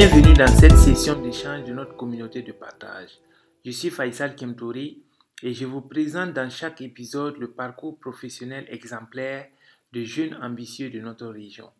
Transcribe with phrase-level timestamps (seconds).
[0.00, 3.18] Bienvenue dans cette session d'échange de notre communauté de partage.
[3.64, 5.02] Je suis Faisal Kemtori
[5.42, 9.48] et je vous présente dans chaque épisode le parcours professionnel exemplaire
[9.92, 11.72] de jeunes ambitieux de notre région.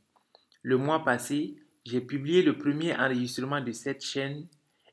[0.62, 4.48] Le mois passé, j'ai publié le premier enregistrement de cette chaîne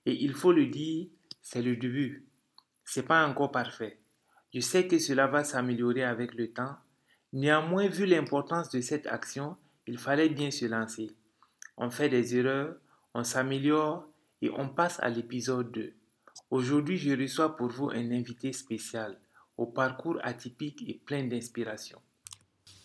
[0.05, 1.07] et il faut le dire,
[1.41, 2.27] c'est le début.
[2.83, 3.97] C'est pas encore parfait.
[4.53, 6.75] Je sais que cela va s'améliorer avec le temps.
[7.33, 9.57] Néanmoins, vu l'importance de cette action,
[9.87, 11.09] il fallait bien se lancer.
[11.75, 12.75] On fait des erreurs,
[13.15, 14.05] on s'améliore
[14.41, 15.93] et on passe à l'épisode 2.
[16.51, 19.17] Aujourd'hui, je reçois pour vous un invité spécial
[19.57, 22.01] au parcours atypique et plein d'inspiration.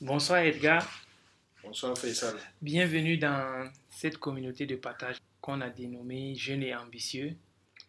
[0.01, 0.89] Bonsoir Edgar.
[1.65, 2.37] Bonsoir Faisal.
[2.63, 7.37] Bienvenue dans cette communauté de partage qu'on a dénommée Jeunes et Ambitieux.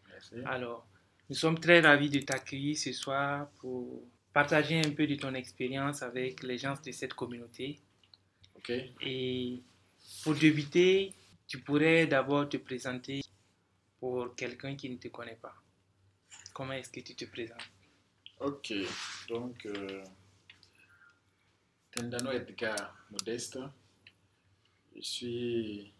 [0.08, 0.34] Merci.
[0.44, 0.84] Alors,
[1.30, 6.02] nous sommes très ravis de t'accueillir ce soir pour partager un peu de ton expérience
[6.02, 7.78] avec les gens de cette communauté.
[8.56, 8.72] Ok.
[9.00, 9.62] Et
[10.24, 11.14] pour débuter,
[11.52, 13.20] tu pourrais d'abord te présenter
[14.00, 15.54] pour quelqu'un qui ne te connaît pas.
[16.54, 17.68] Comment est-ce que tu te présentes?
[18.40, 18.72] Ok.
[19.28, 20.02] Donc, euh,
[21.90, 23.58] Tendano Edgar Modeste.
[24.96, 25.92] Je suis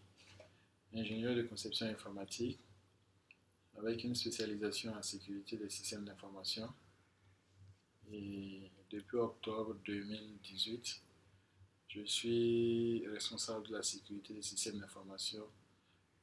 [0.91, 2.59] ingénieur de conception informatique
[3.77, 6.67] avec une spécialisation en sécurité des systèmes d'information.
[8.11, 10.99] Et depuis octobre 2018,
[11.93, 15.43] je suis responsable de la sécurité des systèmes d'information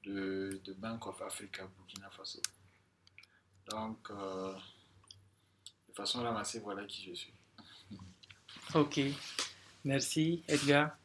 [0.04, 2.40] de, de Bank of Africa, Burkina Faso.
[3.70, 4.54] Donc, euh,
[5.88, 7.32] de façon ramassée, voilà qui je suis.
[8.74, 9.00] Ok,
[9.84, 10.96] merci Edgar.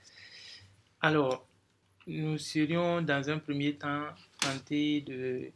[0.99, 1.47] Alors,
[2.07, 4.07] nous serions dans un premier temps
[4.39, 5.51] tentés de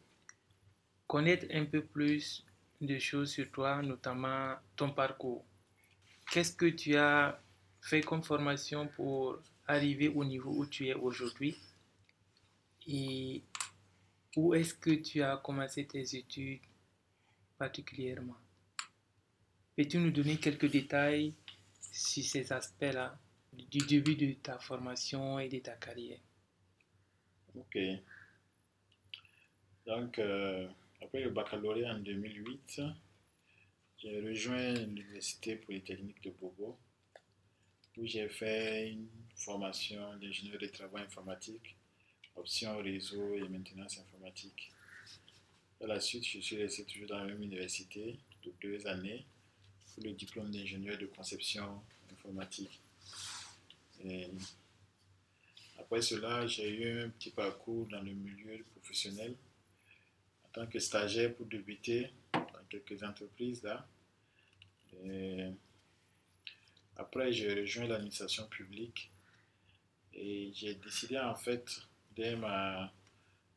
[1.08, 2.46] connaître un peu plus
[2.80, 5.44] de choses sur toi, notamment ton parcours.
[6.30, 7.40] Qu'est-ce que tu as
[7.82, 11.56] fait comme formation pour arriver au niveau où tu es aujourd'hui.
[12.88, 13.44] Et
[14.36, 16.62] où est-ce que tu as commencé tes études
[17.58, 18.38] particulièrement?
[19.76, 21.34] Peux-tu nous donner quelques détails
[21.92, 23.18] sur ces aspects-là
[23.54, 26.20] du début de ta formation et de ta carrière?
[27.56, 27.78] Ok.
[29.86, 30.68] Donc, euh,
[31.02, 32.82] après le baccalauréat en 2008,
[33.98, 36.78] j'ai rejoint l'Université polytechnique de Bobo,
[38.00, 41.76] où j'ai fait une formation d'ingénieur de travail informatique,
[42.36, 44.72] option réseau et maintenance informatique.
[45.78, 49.26] Par la suite, je suis resté toujours dans la même université de deux années
[49.94, 52.80] pour le diplôme d'ingénieur de conception informatique.
[55.78, 59.36] Après cela, j'ai eu un petit parcours dans le milieu professionnel
[60.46, 63.86] en tant que stagiaire pour débuter dans quelques entreprises là.
[67.00, 69.10] Après, j'ai rejoint l'administration publique
[70.14, 71.66] et j'ai décidé en fait,
[72.16, 72.92] dès ma,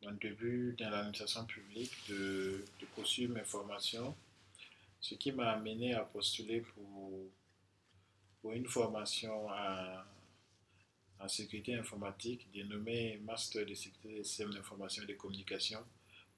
[0.02, 2.64] mon début dans l'administration publique, de,
[2.94, 4.14] poursuivre mes formations,
[5.00, 7.20] ce qui m'a amené à postuler pour,
[8.40, 10.02] pour une formation en,
[11.20, 15.80] en sécurité informatique dénommée Master de sécurité des systèmes d'information et de communication,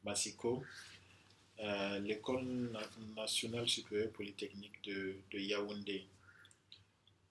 [0.04, 0.62] MASICO,
[1.60, 2.80] euh, l'École na-
[3.16, 6.06] nationale supérieure polytechnique de Yaoundé.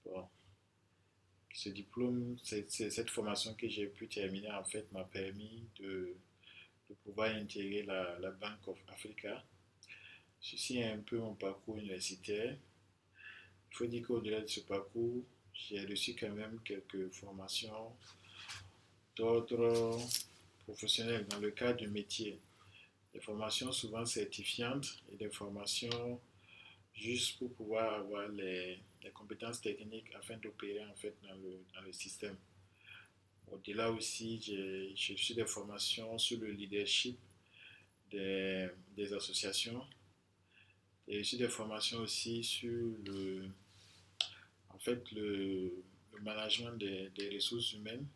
[0.06, 0.28] Bon.
[1.53, 6.16] Ce diplôme, cette formation que j'ai pu terminer, en fait, m'a permis de,
[6.90, 9.44] de pouvoir intégrer la, la Bank of Africa.
[10.41, 12.58] Ceci est un peu mon parcours universitaire.
[13.72, 17.96] Il faut dire qu'au-delà de ce parcours, j'ai reçu quand même quelques formations
[19.16, 20.00] d'ordre
[20.66, 22.40] professionnel dans le cadre du métier.
[23.14, 26.20] Des formations souvent certifiantes et des formations
[26.94, 31.81] juste pour pouvoir avoir les, les compétences techniques afin d'opérer en fait dans le, dans
[31.81, 32.38] le système.
[33.52, 34.40] Au-delà aussi,
[34.96, 37.18] j'ai reçu des formations sur le leadership
[38.09, 39.84] des, des associations.
[41.08, 43.50] J'ai reçu des formations aussi sur le,
[44.70, 45.84] en fait, le,
[46.14, 48.08] le management des, des ressources humaines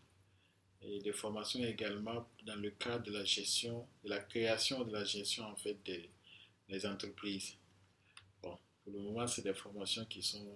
[0.81, 5.03] et des formations également dans le cadre de la gestion, de la création de la
[5.03, 6.09] gestion en fait des,
[6.69, 7.57] des entreprises.
[8.87, 10.47] Pour le moment, c'est des formations qui sont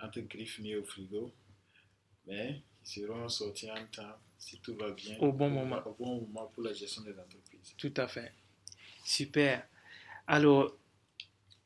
[0.00, 1.32] entre griffes mises au frigo,
[2.24, 5.82] mais qui seront sorties en temps, si tout va bien, Au bon moment.
[5.84, 7.74] au bon moment pour la gestion des entreprises.
[7.76, 8.32] Tout à fait.
[9.04, 9.66] Super.
[10.28, 10.76] Alors,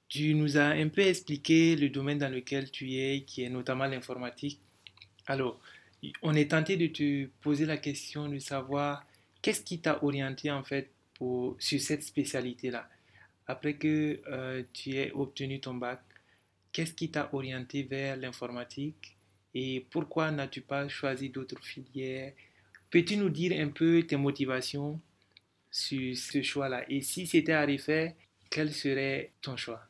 [0.09, 3.85] tu nous as un peu expliqué le domaine dans lequel tu es, qui est notamment
[3.85, 4.59] l'informatique.
[5.27, 5.61] Alors,
[6.23, 9.05] on est tenté de te poser la question de savoir
[9.43, 12.89] qu'est-ce qui t'a orienté en fait pour, sur cette spécialité-là.
[13.47, 16.01] Après que euh, tu aies obtenu ton bac,
[16.73, 19.17] qu'est-ce qui t'a orienté vers l'informatique
[19.55, 22.33] et pourquoi n'as-tu pas choisi d'autres filières?
[22.91, 25.01] Peux-tu nous dire un peu tes motivations
[25.71, 26.85] sur ce choix-là?
[26.91, 28.13] Et si c'était à refaire,
[28.51, 29.83] quel serait ton choix?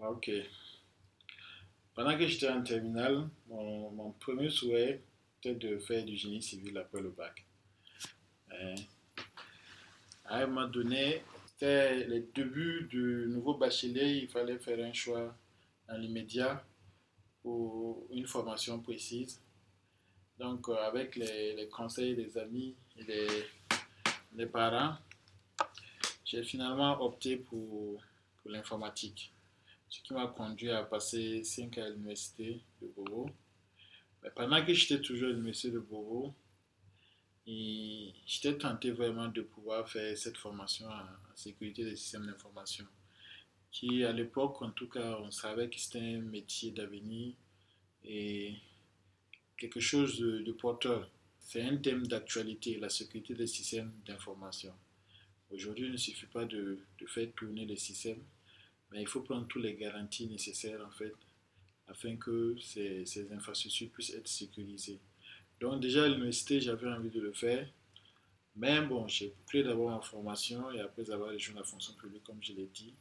[0.00, 0.30] Ah, Ok.
[1.94, 5.02] Pendant que j'étais en terminale, mon, premier souhait
[5.38, 7.46] était de faire du génie civil après le bac.
[8.52, 8.74] Euh,
[10.26, 11.22] à un moment donné,
[11.56, 15.34] c'était les débuts du nouveau bachelier, il fallait faire un choix
[15.88, 16.62] dans l'immédiat
[17.42, 19.40] pour une formation précise.
[20.38, 23.26] Donc, euh, avec les, conseils des amis et des,
[24.32, 24.96] des parents,
[26.26, 28.02] j'ai finalement opté pour,
[28.42, 29.32] pour l'informatique,
[29.88, 33.30] ce qui m'a conduit à passer 5 ans à l'université de Bobo.
[34.22, 36.34] Mais pendant que j'étais toujours à l'université de Bobo,
[37.46, 42.86] j'étais tenté vraiment de pouvoir faire cette formation en sécurité des systèmes d'information,
[43.70, 47.34] qui à l'époque, en tout cas, on savait que c'était un métier d'avenir
[48.04, 48.54] et
[49.56, 51.08] quelque chose de, porteur.
[51.38, 54.74] C'est un thème d'actualité, la sécurité des systèmes d'information.
[55.50, 58.22] Aujourd'hui, il ne suffit pas de, faire tourner les systèmes,
[58.90, 61.14] mais il faut prendre toutes les garanties nécessaires en fait,
[61.86, 64.98] afin que ces infrastructures puissent être sécurisées.
[65.60, 67.66] Donc déjà l'université, j'avais envie de le faire.
[68.56, 72.42] Mais bon, j'ai pris d'abord ma formation et après avoir rejoint la fonction publique, comme
[72.42, 72.94] je l'ai dit,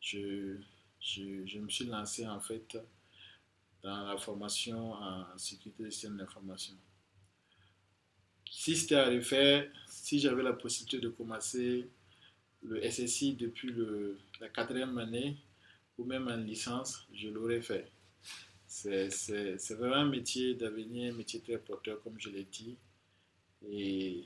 [0.00, 0.56] je,
[1.00, 2.76] je, me suis lancé en fait
[3.82, 6.74] dans la formation en sécurité des systèmes d'information.
[8.50, 11.88] Si c'était à refaire, si j'avais la possibilité de commencer
[12.64, 13.72] le SSI depuis
[14.40, 15.36] la quatrième année
[15.96, 17.90] ou même en licence, je l'aurais fait.
[18.68, 22.76] C'est vraiment un métier d'avenir, un métier très porteur, comme je l'ai dit.
[23.66, 24.24] Et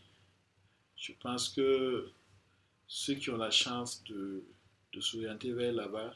[0.96, 2.10] je pense que
[2.88, 4.44] ceux qui ont la chance de,
[5.00, 6.14] s'orienter vers là-bas,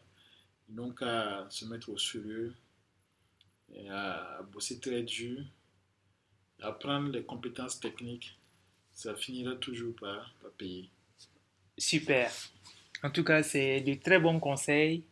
[0.68, 2.52] ils n'ont qu'à se mettre au sérieux
[3.72, 5.40] et à bosser très dur,
[6.60, 8.36] apprendre les compétences techniques.
[8.92, 10.90] Ça finira toujours par, par payer.
[11.78, 12.32] Super.
[13.02, 15.04] En tout cas, c'est de très bons conseils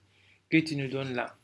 [0.50, 1.36] que tu nous donnes là.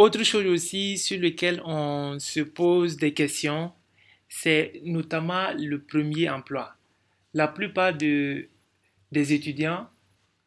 [0.00, 3.70] Autre chose aussi sur lequel on se pose des questions,
[4.30, 6.74] c'est notamment le premier emploi.
[7.34, 8.48] La plupart de,
[9.12, 9.90] des étudiants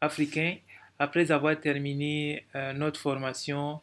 [0.02, 0.56] africains,
[0.98, 3.80] après avoir terminé euh, notre formation,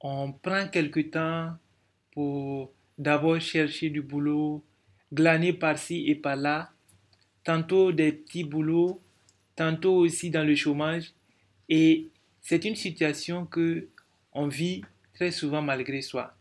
[0.00, 1.56] on prend quelque temps
[2.10, 4.64] pour d'abord chercher du boulot,
[5.12, 6.72] glaner par-ci et par-là,
[7.44, 9.00] tantôt des petits boulots,
[9.54, 11.12] tantôt aussi dans le chômage.
[11.68, 12.08] Et
[12.40, 13.86] c'est une situation que
[14.32, 14.82] on vit
[15.14, 16.34] très souvent malgré soi,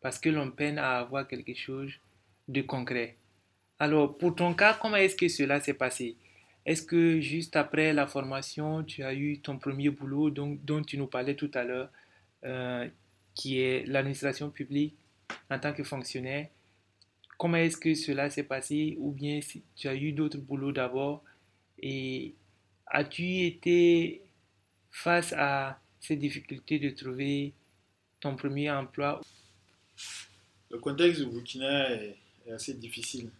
[0.00, 1.92] parce que l'on peine à avoir quelque chose
[2.46, 3.16] de concret.
[3.78, 6.16] Alors, pour ton cas, comment est-ce que cela s'est passé?
[6.66, 11.06] Est-ce que juste après la formation, tu as eu ton premier boulot dont, tu nous
[11.06, 11.90] parlais tout à l'heure,
[12.44, 12.86] euh,
[13.34, 14.94] qui est l'administration publique
[15.50, 16.48] en tant que fonctionnaire?
[17.38, 18.96] Comment est-ce que cela s'est passé?
[18.98, 21.22] Ou bien si tu as eu d'autres boulots d'abord?
[21.80, 22.34] Et
[22.86, 24.22] as-tu été
[24.90, 27.52] face à ces difficultés de trouver
[28.20, 29.20] ton premier emploi
[30.70, 32.16] Le contexte du Burkina est,
[32.50, 33.30] assez difficile.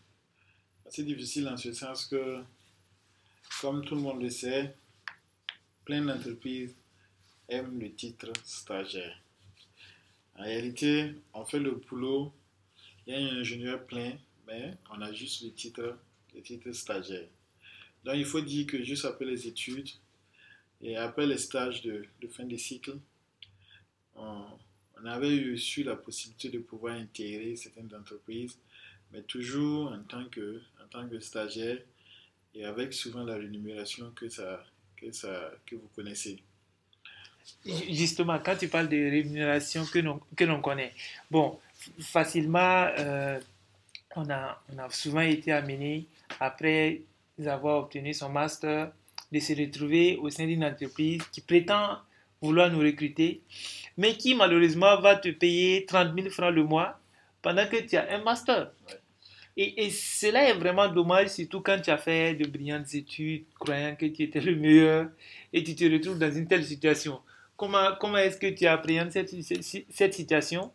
[0.87, 2.43] Assez difficile en ce sens que,
[3.61, 4.75] comme tout le monde le sait,
[5.85, 6.75] plein d'entreprises
[7.49, 9.19] aiment le titre stagiaire.
[10.37, 12.33] En réalité, on fait le boulot,
[13.07, 14.13] il y a un ingénieur plein,
[14.47, 15.99] mais on a juste le titre,
[16.35, 17.27] le titre stagiaire.
[18.05, 19.89] Donc il faut dire que juste après les études,
[20.81, 22.99] et après les stages de, fin de cycle,
[24.15, 24.45] on,
[25.05, 28.59] avait eu la possibilité de pouvoir intégrer certaines entreprises,
[29.13, 31.79] mais toujours en tant que, en tant que stagiaire
[32.55, 34.65] et avec souvent la rémunération que, ça,
[34.97, 36.43] que, ça, que vous connaissez.
[37.65, 40.95] Justement, quand tu parles de rémunération que l'on connaît,
[41.31, 41.59] bon,
[42.01, 43.41] facilement, euh,
[44.17, 46.07] on, a, on a souvent été amené,
[46.41, 47.03] après
[47.47, 48.93] avoir obtenu son master,
[49.33, 51.99] de se retrouver au sein d'une entreprise qui prétend
[52.41, 53.43] vouloir nous recruter,
[53.97, 56.99] mais qui malheureusement va te payer 30 000 francs le mois
[57.43, 58.71] pendant que tu as un master.
[59.57, 63.97] Et, et, cela est vraiment dommage, surtout quand tu as fait de brillantes études, croyant
[63.97, 65.09] que tu étais le meilleur,
[65.53, 67.21] et tu te retrouves dans une telle situation.
[67.57, 69.31] Comment, comment est-ce que tu appréhendes cette,
[69.91, 70.73] cette situation?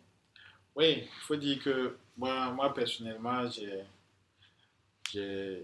[0.75, 3.49] Oui, il faut dire que moi, moi personnellement,
[5.13, 5.63] j'ai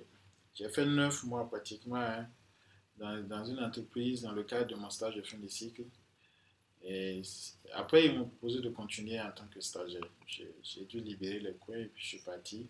[0.69, 2.25] fait neuf mois pratiquement hein,
[2.99, 5.83] dans, une entreprise dans le cadre de mon stage de fin de cycle.
[6.83, 7.21] Et
[7.73, 10.01] après, ils m'ont proposé de continuer en tant que stagiaire.
[10.27, 12.67] J'ai dû libérer les coins et puis je suis parti.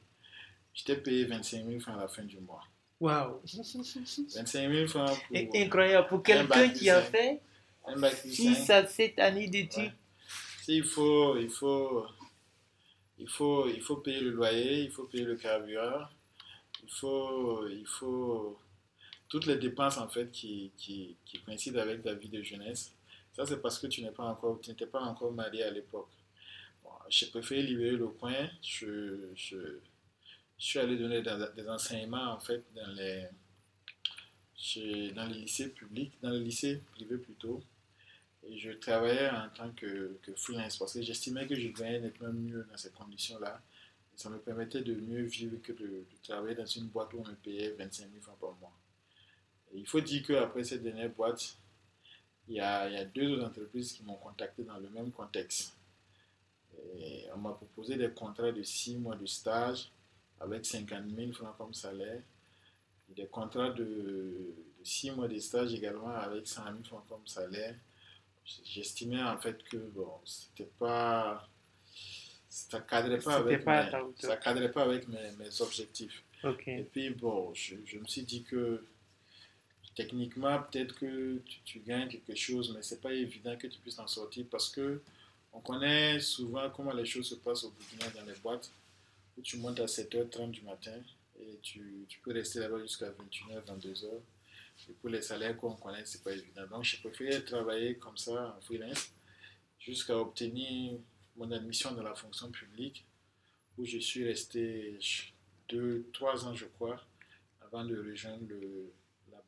[0.74, 2.64] J'étais payé 25 000 francs à la fin du mois.
[3.00, 5.38] Waouh 25 000 francs pour...
[5.56, 6.08] Incroyable.
[6.08, 7.42] Pour quelqu'un qui a fait
[8.26, 9.92] 6 à 7 années d'études.
[10.68, 12.06] Il, faut, il, faut,
[13.18, 16.06] il, faut, il faut payer le loyer, il faut payer le carburant,
[16.84, 18.60] il faut, il faut
[19.30, 22.96] toutes les dépenses en fait qui, qui, coïncident avec ta vie de jeunesse.
[23.34, 26.10] Ça, c'est parce que tu n'es pas encore, n'étais pas encore marié à l'époque.
[26.84, 28.50] Bon, j'ai préféré libérer le coin.
[28.62, 29.34] Je,
[30.58, 33.28] suis allé donner des enseignements en fait dans les,
[35.14, 37.62] dans les lycées publics, dans les lycées privés plutôt.
[38.44, 42.34] Et je travaillais en tant que, que freelance parce que j'estimais que je gagnais nettement
[42.34, 43.62] mieux dans ces conditions-là.
[44.16, 47.36] Ça me permettait de mieux vivre que de, travailler dans une boîte où on me
[47.36, 48.74] payait 25 000 francs par mois.
[49.74, 51.58] Il faut dire qu'après cette dernière boîte,
[52.48, 55.12] il y, a, il y a deux autres entreprises qui m'ont contacté dans le même
[55.12, 55.76] contexte.
[56.98, 59.92] Et on m'a proposé des contrats de 6 mois de stage
[60.40, 62.22] avec 50 000 francs comme salaire
[63.16, 67.76] des contrats de, 6 mois de stage également avec 100 000 francs comme salaire.
[68.66, 71.48] J'estimais en fait que bon, c'était pas.
[72.50, 76.24] Ça cadrait pas avec, pas mes, ça cadrait pas avec mes, mes objectifs.
[76.66, 78.84] Et puis bon, je, je, me suis dit que
[80.00, 84.08] techniquement, peut-être que tu, gagnes quelque chose, mais c'est pas évident que tu puisses en
[84.08, 85.02] sortir parce que
[85.52, 88.72] on connaît souvent comment les choses se passent au Burkina dans les boîtes
[89.38, 90.98] où tu montes à 7h30 du matin
[91.42, 94.06] et tu, tu peux rester là-bas jusqu'à 21h, 22h.
[94.90, 96.66] Et pour les salaires qu'on connaît, c'est pas évident.
[96.68, 99.12] Donc, j'ai préféré travailler comme ça en freelance
[99.80, 100.94] jusqu'à obtenir
[101.36, 103.06] mon admission dans la fonction publique
[103.78, 104.98] où je suis resté
[105.68, 107.04] deux, trois ans, je crois,
[107.60, 108.94] avant de rejoindre le,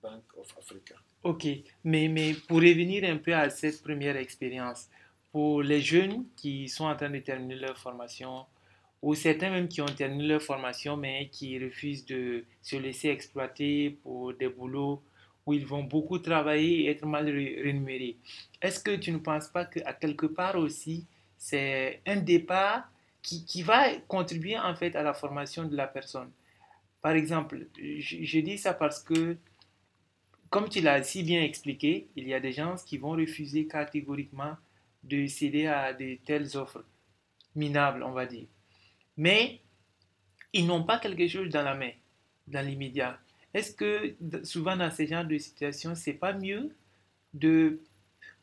[0.02, 0.96] Bank of Africa.
[1.24, 1.48] Ok,
[1.84, 4.90] mais, mais pour revenir un peu à cette première expérience,
[5.32, 8.46] pour les jeunes qui sont en train de terminer leur formation,
[9.02, 13.98] ou certains même qui ont terminé leur formation mais qui refusent de se laisser exploiter
[14.04, 15.02] pour des boulots
[15.46, 18.18] où ils vont beaucoup travailler et être mal rémunérés.
[18.62, 22.90] Est-ce que tu ne penses pas qu'à quelque part aussi, c'est un départ
[23.24, 26.30] qui, qui, va contribuer en fait à la formation de la personne?
[27.02, 29.36] Par exemple, je, je dis ça parce que,
[30.52, 34.56] comme tu l'as si bien expliqué, il y a des gens qui vont refuser catégoriquement
[35.04, 36.86] de céder à de telles offres
[37.56, 38.46] minables, on va dire
[39.18, 39.62] mais
[40.54, 41.92] ils n'ont pas quelque chose dans la main,
[42.48, 43.20] dans l'immédiat.
[43.54, 46.76] Est-ce que souvent dans ce genre de situation, c'est pas mieux
[47.34, 47.80] de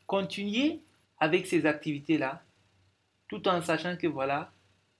[0.07, 0.79] continuer
[1.19, 2.43] avec ces activités-là,
[3.27, 4.51] tout en sachant que voilà,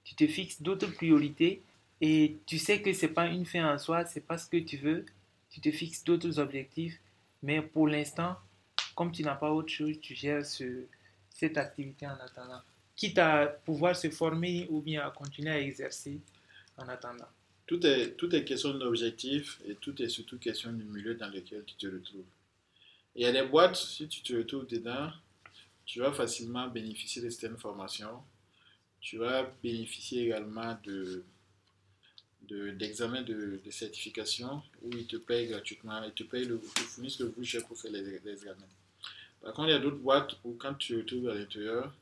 [0.04, 1.62] tu te fixes d'autres priorités
[2.02, 4.78] et tu sais que c'est pas une fin en soi, c'est pas ce que tu
[4.78, 5.06] veux,
[5.50, 7.00] tu te fixes d'autres objectifs,
[7.42, 8.38] mais pour l'instant,
[8.96, 10.86] comme tu n'as pas autre chose, tu gères ce,
[11.30, 12.62] cette activité en attendant
[13.00, 16.20] quitte à pouvoir se former ou bien à continuer à exercer
[16.76, 17.30] en attendant.
[17.66, 21.64] Tout est, tout est question d'objectif et tout est surtout question du milieu dans lequel
[21.66, 22.26] tu te retrouves.
[23.16, 25.12] Il y a des boîtes, si tu te retrouves dedans,
[25.86, 28.22] tu vas facilement bénéficier de certaines formations.
[29.00, 31.24] Tu vas bénéficier également de
[32.52, 37.28] d'examens de, certification où ils te payent gratuitement, ils te payent le, ils fournissent le
[37.30, 38.56] budget pour faire les, examens.
[39.42, 41.94] Par contre, il y a d'autres boîtes où quand tu te retrouves à l'intérieur,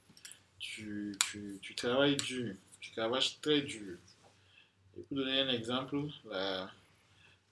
[0.60, 1.16] tu,
[1.62, 3.98] tu, travailles dur, tu travailles très dur.
[4.98, 5.98] Et pour donner un exemple,
[6.30, 6.72] la,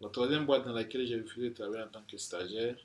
[0.02, 2.76] la troisième boîte dans laquelle j'ai refusé de travailler en tant que stagiaire,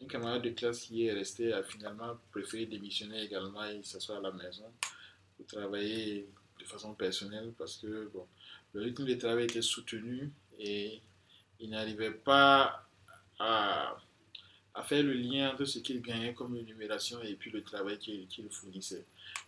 [0.00, 4.22] une camarade de classe qui est restée a finalement préféré démissionner également et s'asseoir à
[4.22, 4.64] la maison
[5.36, 6.26] pour travailler
[6.58, 8.26] de façon personnelle parce que bon,
[8.72, 11.00] le rythme de travail était soutenu et
[11.60, 12.86] il n'arrivait pas
[13.38, 13.96] à,
[14.74, 18.50] à, faire le lien entre ce qu'il gagnait comme rémunération et puis le travail qu'il
[18.50, 19.04] fournissait.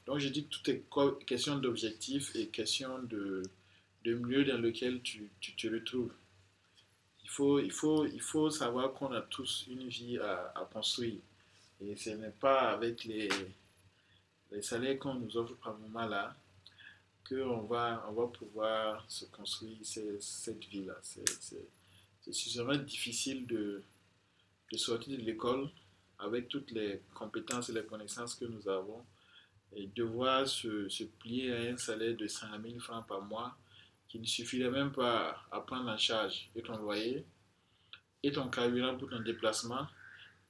[0.07, 0.85] Donc, je dis que tout est
[1.27, 3.43] question d'objectif et question de,
[4.05, 6.13] de milieu dans lequel tu, tu te retrouves.
[7.23, 11.21] Il faut, il faut, il faut savoir qu'on a tous une vie à, à construire.
[11.81, 13.29] Et ce n'est pas avec les,
[14.53, 16.37] les salaires qu'on nous offre par moment là
[17.29, 19.79] qu'on va, on va pouvoir se construire
[20.21, 20.97] cette vie-là.
[21.03, 23.83] C'est suffisamment difficile de,
[24.73, 25.69] de sortir de l'école
[26.19, 29.05] avec toutes les compétences et les connaissances que nous avons
[29.75, 33.57] et devoir se, se, plier à un salaire de 5 000 francs par mois
[34.09, 37.25] qui ne suffirait même pas à prendre en charge et ton loyer
[38.23, 39.87] et ton carburant pour ton déplacement,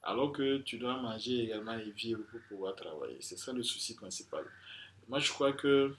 [0.03, 3.17] alors que tu dois manger également et vivre pour pouvoir travailler.
[3.19, 4.45] C'est ça le souci principal.
[5.09, 5.95] Moi, je crois que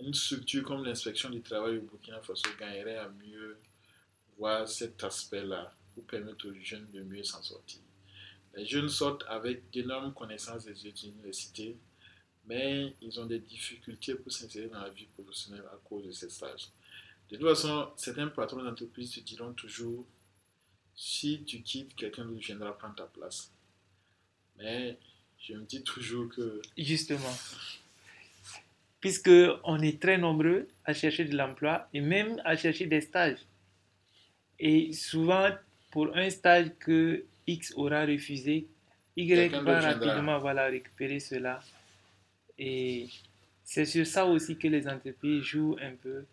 [0.00, 3.58] une structure comme l'inspection du travail au Burkina Faso gagnerait à mieux
[4.38, 7.80] voir cet aspect-là pour permettre aux jeunes de mieux s'en sortir.
[8.54, 11.76] Les jeunes sortent avec d'énormes connaissances des universités,
[12.46, 16.30] mais ils ont des difficultés pour s'insérer dans la vie professionnelle à cause de ces
[16.30, 16.68] stages.
[17.30, 20.06] De toute façon, certains patrons d'entreprise te diront toujours
[20.94, 23.50] si tu quittes, quelqu'un d'autre viendra prendre ta place.
[24.56, 24.98] Mais
[25.38, 26.62] je me dis toujours que.
[26.78, 27.34] Justement.
[29.00, 29.30] Puisque
[29.64, 33.38] on est très nombreux à chercher de l'emploi et même à chercher des stages.
[34.58, 35.48] Et souvent,
[35.90, 38.66] pour un stage que X aura refusé,
[39.16, 41.60] Y va rapidement voilà, récupérer cela.
[42.58, 43.08] Et
[43.64, 46.24] c'est sur ça aussi que les entreprises jouent un peu.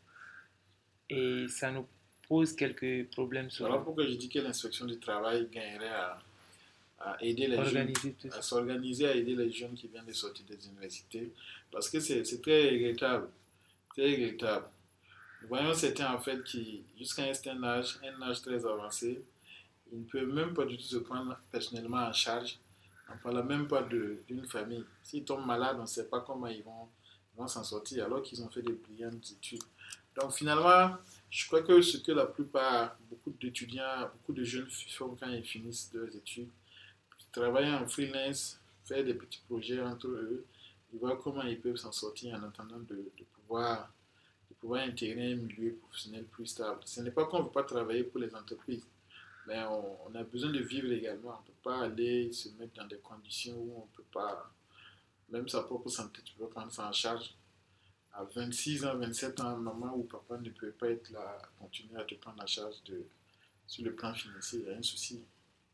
[1.10, 1.86] Et ça nous
[2.28, 3.50] pose quelques problèmes.
[3.60, 6.20] Voilà pourquoi je dis que l'inspection du travail gagnerait à,
[7.04, 7.94] à aider les jeunes
[8.32, 11.32] à s'organiser, à aider les jeunes qui viennent de sortir des universités.
[11.72, 13.28] Parce que c'est très regrettable.
[13.90, 14.68] Très regrettable.
[15.42, 19.22] Nous voyons certains en fait qui, jusqu'à un certain âge, un âge très avancé,
[19.92, 22.58] ils ne peuvent même pas du tout se prendre personnellement en charge.
[23.10, 24.86] On ne parle même pas d'une famille.
[25.04, 26.88] S'ils tombent malades, on ne sait pas comment ils vont,
[27.36, 29.62] vont s'en sortir alors qu'ils ont fait des brillantes études.
[30.16, 30.96] Donc finalement,
[31.30, 35.44] je crois que ce que la plupart, beaucoup d'étudiants, beaucoup de jeunes font quand ils
[35.44, 36.50] finissent leurs études,
[37.34, 40.46] travailler en freelance, faire des petits projets entre eux,
[40.94, 43.92] et voir comment ils peuvent s'en sortir en attendant de, pouvoir,
[44.50, 46.80] de pouvoir intégrer un milieu professionnel plus stable.
[46.86, 48.86] Ce n'est pas qu'on ne veut pas travailler pour les entreprises,
[49.48, 51.36] mais on, a besoin de vivre également.
[51.36, 54.54] On ne peut pas aller se mettre dans des conditions où on ne peut pas,
[55.30, 57.36] même sa propre santé, tu peux prendre ça en charge.
[58.14, 62.04] À 26 ans, 27 ans, maman ou papa ne peut pas être là, continuer à
[62.04, 62.76] te prendre en charge
[63.66, 64.60] sur le plan financier.
[64.60, 65.24] Il y a un souci.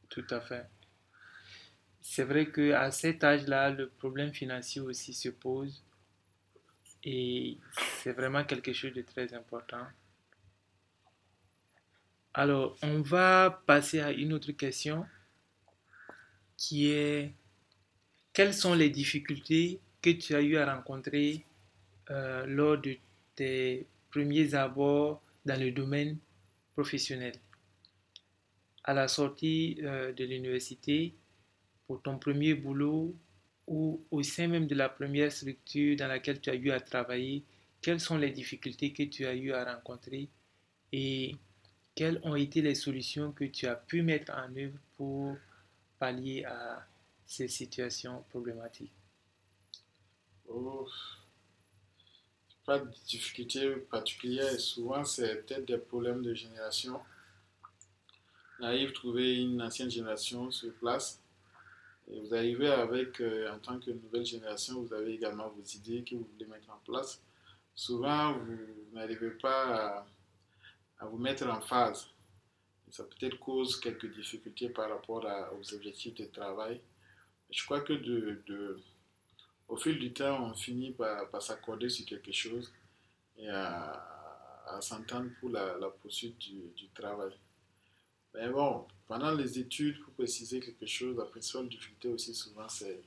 [0.07, 0.65] Tout à fait
[2.01, 5.83] c'est vrai qu'à cet âge-là, le problème financier aussi se pose
[7.03, 7.57] et
[8.01, 9.85] c'est vraiment quelque chose de très important.
[12.33, 15.05] Alors, on va passer à une autre question
[16.57, 17.33] qui est
[18.33, 21.45] quelles sont les difficultés que tu as eu à rencontrer
[22.09, 22.95] euh, lors de
[23.35, 26.17] tes premiers abords dans le domaine
[26.73, 27.33] professionnel?
[28.83, 31.13] À la sortie euh, de l'université,
[31.89, 33.15] pour ton premier boulot
[33.65, 37.43] ou au sein même de la première structure dans laquelle tu as eu à travailler,
[37.81, 40.29] quelles sont les difficultés que tu as eu à rencontrer
[40.91, 41.35] et
[41.95, 45.35] quelles ont été les solutions que tu as pu mettre en œuvre pour
[45.97, 46.85] pallier à
[47.25, 48.93] ces situations problématiques?
[50.47, 50.87] Oh,
[52.67, 57.01] Pas de difficultés particulières, souvent c'est peut-être des problèmes de génération.
[58.59, 61.19] On arrive trouver une ancienne génération sur place
[62.11, 66.03] et vous arrivez avec, euh, en tant que nouvelle génération, vous avez également vos idées
[66.03, 67.21] que vous voulez mettre en place.
[67.75, 68.57] Souvent, vous
[68.93, 70.05] n'arrivez pas
[70.97, 72.09] à, vous mettre en phase.
[72.89, 75.23] ça peut-être cause quelques difficultés par rapport
[75.57, 76.81] aux objectifs de travail.
[77.49, 78.79] Je crois que de,
[79.67, 82.71] au fil du temps, on finit par, s'accorder sur quelque chose
[83.37, 87.31] et à, s'entendre pour la, poursuite du travail.
[88.33, 93.01] Mais bon, pendant les études, pour préciser quelque chose, la principale difficulté aussi souvent, c'est,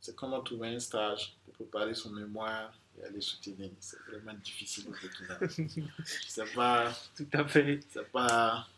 [0.00, 3.70] c'est comment trouver un stage pour préparer son mémoire et aller soutenir.
[3.80, 5.38] C'est vraiment difficile au Burkina.
[6.28, 6.92] c'est pas.
[7.16, 7.80] Tout à fait.
[7.88, 8.68] C'est pas.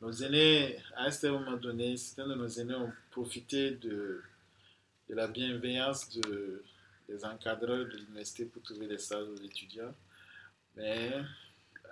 [0.00, 4.20] Nos aînés, à un certain moment donné, certains de nos aînés ont profité de,
[5.08, 6.64] de la bienveillance de,
[7.08, 9.94] des encadreurs de l'université pour trouver des stages aux étudiants.
[10.74, 11.12] Mais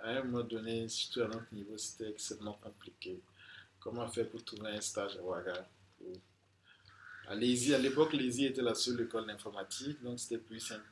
[0.03, 3.19] à un moment donné, surtout à notre niveau, c'était extrêmement compliqué.
[3.79, 5.67] Comment faire pour trouver un stage à Ouaga
[7.27, 10.85] À l'époque, l'ESI était la seule école d'informatique, donc c'était plus simple.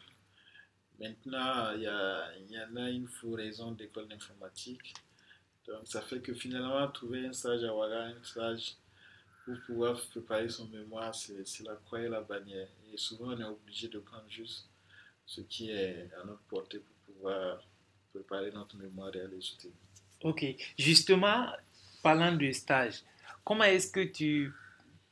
[1.00, 4.94] Maintenant, il y, en a une raison d'école d'informatique.
[5.68, 8.76] Donc, ça fait que finalement, trouver un stage à Ouaga, un stage
[9.46, 12.68] pour pouvoir préparer son mémoire, c'est la croix et la bannière.
[12.92, 14.68] Et souvent, on est obligé de prendre juste
[15.26, 17.62] ce qui est à notre portée pour pouvoir
[18.14, 19.74] préparer notre mémoire et aller soutenir.
[20.24, 20.46] Ok,
[20.78, 21.48] justement,
[22.04, 23.04] parlant de stage,
[23.44, 24.52] comment est-ce que tu,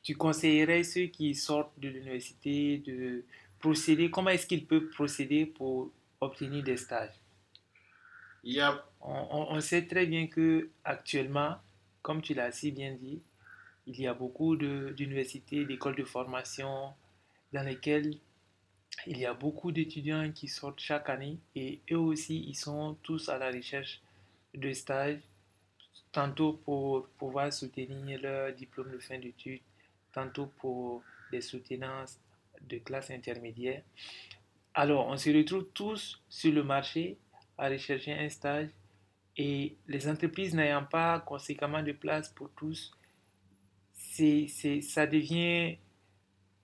[0.03, 3.23] tu conseillerais ceux qui sortent de l'université de
[3.59, 7.13] procéder, comment est-ce qu'ils peuvent procéder pour obtenir des stages?
[9.01, 11.57] On, on, sait très bien que actuellement,
[12.01, 13.21] comme tu l'as si bien dit,
[13.85, 16.93] il y a beaucoup d'universités, d'écoles de formation
[17.53, 18.17] dans lesquelles
[19.05, 23.29] il y a beaucoup d'étudiants qui sortent chaque année et eux aussi, ils sont tous
[23.29, 24.01] à la recherche
[24.53, 25.19] de stages,
[26.11, 29.61] tantôt pour pouvoir soutenir leur diplôme de fin d'études,
[30.11, 32.19] tantôt pour des soutenances
[32.61, 33.83] de classe intermédiaire.
[34.73, 37.17] Alors, on se retrouve tous sur le marché
[37.57, 38.69] à rechercher un stage
[39.35, 42.91] et les entreprises n'ayant pas conséquemment de place pour tous,
[43.93, 45.77] ça devient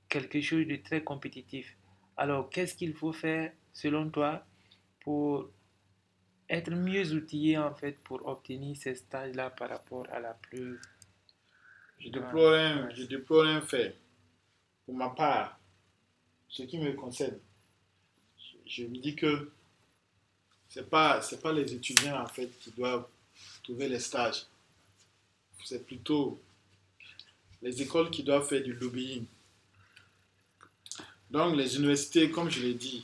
[0.10, 1.76] quelque chose de très compétitif.
[2.18, 4.46] Alors, qu'est-ce qu'il faut faire selon toi
[5.02, 5.50] pour
[6.50, 10.80] être mieux outillé en fait pour obtenir ces stages-là par rapport à la plus...
[12.00, 13.98] Je déplore, un, je déplore fait.
[14.86, 15.60] Pour ma part,
[16.50, 17.40] ce qui me concerne,
[18.66, 19.52] je me dis que
[20.70, 23.08] ce n'est pas, pas les étudiants en fait qui doivent
[23.64, 24.46] trouver les stages.
[25.64, 26.42] C'est plutôt
[27.62, 29.26] les écoles qui doivent faire du lobbying.
[31.34, 33.04] Donc les universités, comme je l'ai dit,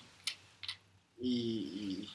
[1.20, 2.08] ils,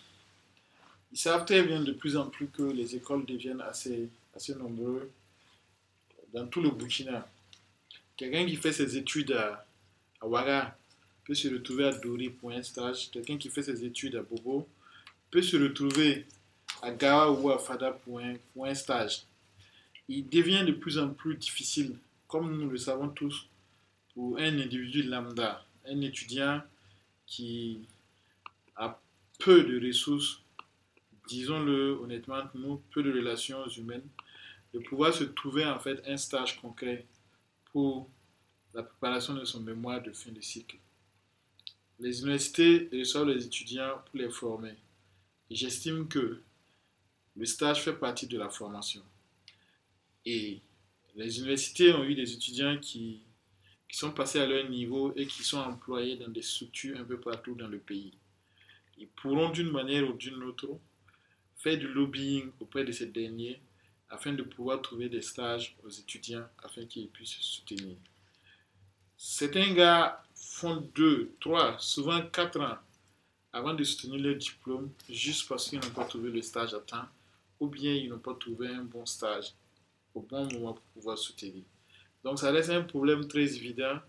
[1.13, 5.09] savent très bien de plus en plus que les écoles deviennent assez, assez nombreuses
[6.33, 7.29] dans tout le Burkina.
[8.17, 9.67] Quelqu'un qui fait ses études à,
[10.21, 10.79] à Ouaga
[11.25, 13.11] peut se retrouver à Dori pour un stage.
[13.11, 14.69] Quelqu'un qui fait ses études à Bobo
[15.33, 16.27] peut se retrouver
[16.81, 19.25] à Gawa ou à Fada pour un, pour un stage.
[20.09, 21.97] Il devient de plus en plus difficile,
[22.29, 23.49] comme nous le savons tous,
[24.15, 26.63] pour un individu lambda, un étudiant
[27.27, 27.87] qui
[28.77, 29.01] a
[29.39, 30.41] peu de ressources,
[31.29, 34.09] disons-le honnêtement, nous, peu de relations humaines,
[34.73, 37.07] de pouvoir se trouver en fait un stage concret
[37.73, 38.09] pour
[38.75, 40.77] la préparation de son mémoire de fin de cycle.
[42.01, 44.75] Les universités reçoivent les étudiants pour les former.
[45.51, 46.41] J'estime que
[47.37, 49.03] le stage fait partie de la formation.
[50.25, 50.61] Et
[51.15, 53.24] les universités ont eu des étudiants qui,
[53.95, 57.21] qui sont passés à leur niveau et qui sont employés dans des structures un peu
[57.21, 58.13] partout dans le pays.
[58.99, 60.81] Ils pourront d'une manière ou d'une autre
[61.59, 63.61] faire du lobbying auprès de ces derniers
[64.11, 67.95] afin de pouvoir trouver des stages aux étudiants afin qu'ils puissent se soutenir.
[69.17, 72.79] Certains gars font deux, trois, souvent quatre ans
[73.53, 77.07] avant de soutenir leur diplôme juste parce qu'ils n'ont pas trouvé le stage à temps
[77.61, 79.55] ou bien ils n'ont pas trouvé un bon stage
[80.17, 81.63] au bon moment pour pouvoir soutenir.
[82.25, 84.01] Donc ça laisse un problème très évident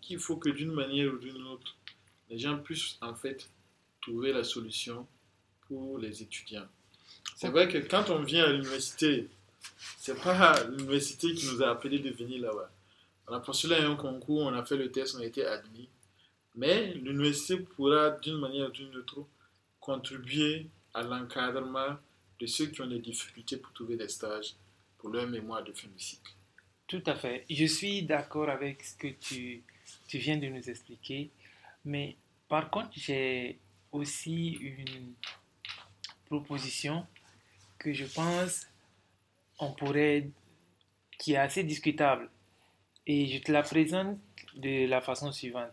[0.00, 1.74] qu'il faut que d'une manière ou d'une autre,
[2.30, 3.48] les gens puissent en fait
[4.00, 5.06] trouver la solution
[5.66, 6.66] pour les étudiants.
[7.36, 9.28] C'est vrai que quand on vient à l'université,
[9.98, 12.70] c'est pas l'université qui nous a appelé de venir là-bas.
[13.28, 15.88] On a postulé à un concours, on a fait le test, on a été admis.
[16.54, 19.24] Mais l'université pourra d'une manière ou d'une autre
[19.80, 21.96] contribuer à l'encadrement
[22.38, 24.54] de ceux qui ont des difficultés pour trouver des stages
[24.98, 26.32] pour leur mémoire de fin de cycle.
[26.92, 27.46] Tout à fait.
[27.48, 29.62] Je suis d'accord avec ce que tu,
[30.12, 31.30] viens de nous expliquer.
[31.86, 32.18] Mais
[32.50, 33.58] par contre, j'ai
[33.92, 35.14] aussi une
[36.26, 37.06] proposition
[37.78, 38.66] que je pense
[39.58, 40.28] on pourrait,
[41.18, 42.28] qui est assez discutable.
[43.06, 44.18] Et je te la présente
[44.54, 45.72] de la façon suivante.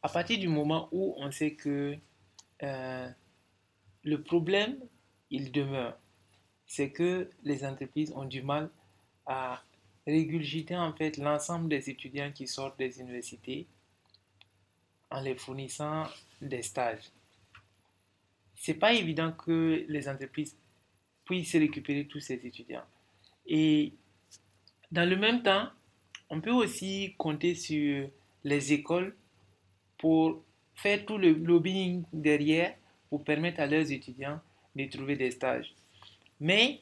[0.00, 1.96] À partir du moment où on sait que
[2.62, 3.08] euh,
[4.04, 4.78] le problème,
[5.32, 5.98] il demeure,
[6.68, 8.70] c'est que les entreprises ont du mal
[9.28, 9.62] à
[10.06, 13.66] en fait l'ensemble des étudiants qui sortent des universités
[15.10, 16.04] en les fournissant
[16.40, 17.04] des stages.
[18.56, 20.56] C'est pas évident que les entreprises
[21.24, 22.84] puissent récupérer tous ces étudiants.
[23.46, 23.92] Et
[24.90, 25.68] dans le même temps,
[26.30, 28.08] on peut aussi compter sur
[28.44, 29.14] les écoles
[29.98, 30.42] pour
[30.74, 32.74] faire tout le lobbying derrière
[33.10, 34.40] pour permettre à leurs étudiants
[34.74, 35.74] de trouver des stages.
[36.40, 36.80] Mais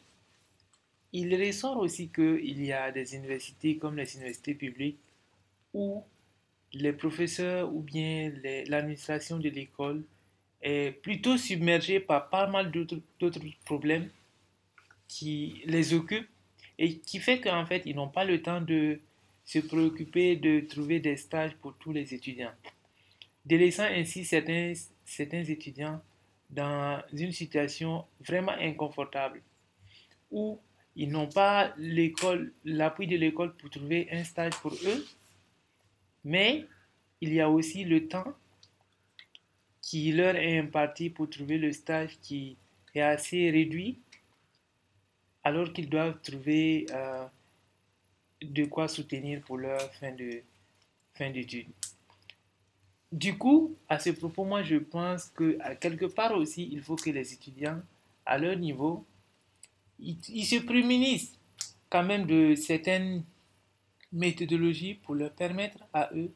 [1.18, 4.98] il ressort aussi qu'il y a des universités comme les universités publiques
[5.72, 6.04] où
[6.74, 8.32] les professeurs ou bien
[8.68, 10.02] l'administration de l'école
[10.60, 14.10] est plutôt submergée par pas mal d'autres problèmes
[15.08, 16.28] qui les occupent
[16.78, 19.00] et qui fait qu'en fait, ils n'ont pas le temps de
[19.46, 22.52] se préoccuper de trouver des stages pour tous les étudiants,
[23.46, 24.74] délaissant ainsi certains,
[25.06, 26.02] certains étudiants
[26.50, 29.40] dans une situation vraiment inconfortable
[30.30, 30.58] où
[30.96, 35.06] ils n'ont pas l'école, l'appui de l'école pour trouver un stage pour eux,
[36.24, 36.66] mais
[37.20, 38.34] il y a aussi le temps
[39.82, 42.56] qui leur est imparti pour trouver le stage qui
[42.94, 44.00] est assez réduit
[45.44, 47.24] alors qu'ils doivent trouver euh,
[48.42, 50.42] de quoi soutenir pour leur fin de
[51.14, 51.68] fin d'études.
[53.12, 56.96] Du coup, à ce propos, moi je pense que à quelque part aussi, il faut
[56.96, 57.80] que les étudiants,
[58.24, 59.06] à leur niveau,
[59.98, 61.38] ils, se prémunissent
[61.90, 63.24] quand même de certaines
[64.12, 66.30] méthodologies pour leur permettre à eux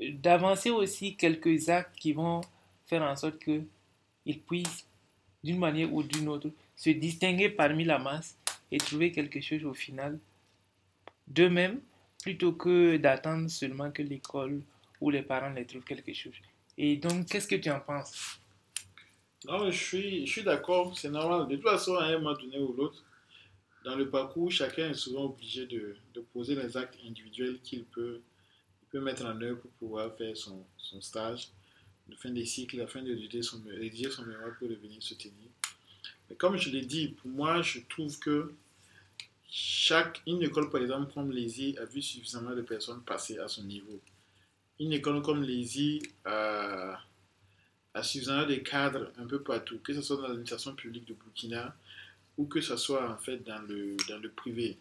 [0.00, 2.40] d'avancer aussi quelques actes qui vont
[2.86, 4.86] faire en sorte qu'ils puissent,
[5.44, 8.36] d'une manière ou d'une autre, se distinguer parmi la masse
[8.70, 10.18] et trouver quelque chose au final
[11.26, 11.80] d'eux-mêmes
[12.22, 14.62] plutôt que d'attendre seulement que l'école
[15.00, 16.34] ou les parents les trouvent quelque chose.
[16.76, 18.39] Et donc, qu'est-ce que tu en penses?
[19.46, 21.48] Non, je suis, je suis d'accord, c'est normal.
[21.48, 23.02] De toute façon, à un moment donné ou l'autre,
[23.84, 25.96] dans le parcours, chacun est souvent obligé de,
[26.32, 28.20] poser les actes individuels qu'il peut,
[28.90, 31.48] peut mettre en œuvre pour pouvoir faire son, son stage
[32.08, 35.50] de fin des cycles afin de rédiger son, mémoire pour devenir soutenu
[36.36, 38.52] comme je l'ai dit, pour moi, je trouve que
[39.48, 43.64] chaque, une école, par exemple, comme l'ESI, a vu suffisamment de personnes passer à son
[43.64, 44.00] niveau.
[44.78, 46.98] Une école comme l'ESI a,
[47.94, 51.74] à suffisamment des cadres un peu partout, que ce soit dans l'administration publique de Burkina
[52.36, 54.78] ou que ce soit en fait dans le, dans le privé.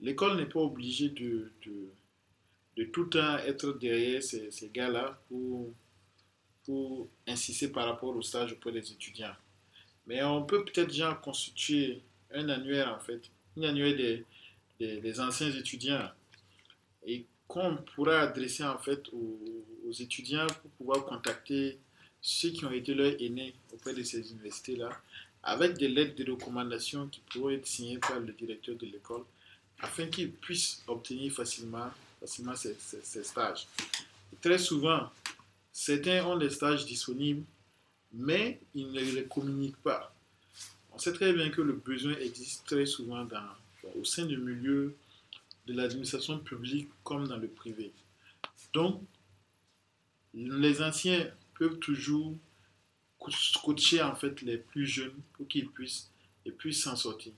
[0.00, 5.72] L'école n'est pas obligée de, de, tout le temps être derrière ces, ces gars-là pour,
[6.64, 9.34] pour insister par rapport au stage auprès des étudiants.
[10.06, 12.02] Mais on peut peut-être déjà constituer
[12.32, 14.24] un annuaire en fait, un annuaire des,
[15.00, 16.08] des, anciens étudiants
[17.06, 21.76] et qu'on pourra adresser en fait aux, étudiants pour pouvoir contacter
[22.20, 24.90] ceux qui ont été leurs aînés auprès de ces universités-là,
[25.42, 29.24] avec des lettres de recommandation qui pourront être signées par le directeur de l'école,
[29.80, 33.66] afin qu'ils puissent obtenir facilement, facilement ces, ces, stages.
[34.40, 35.10] Très souvent,
[35.72, 37.44] certains ont des stages disponibles,
[38.12, 40.14] mais ils ne les communiquent pas.
[40.92, 43.26] On sait très bien que le besoin existe très souvent
[43.94, 44.94] au sein du milieu
[45.66, 47.92] de l'administration publique comme dans le privé.
[48.74, 49.02] Donc,
[50.34, 51.26] les anciens
[51.60, 52.34] peuvent toujours
[53.18, 56.10] coacher en fait les plus jeunes pour qu'ils puissent
[56.46, 57.32] et puissent s'en sortir.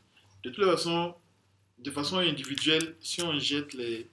[0.45, 1.13] De toute façon,
[1.81, 4.09] de façon individuelle, si on jette les,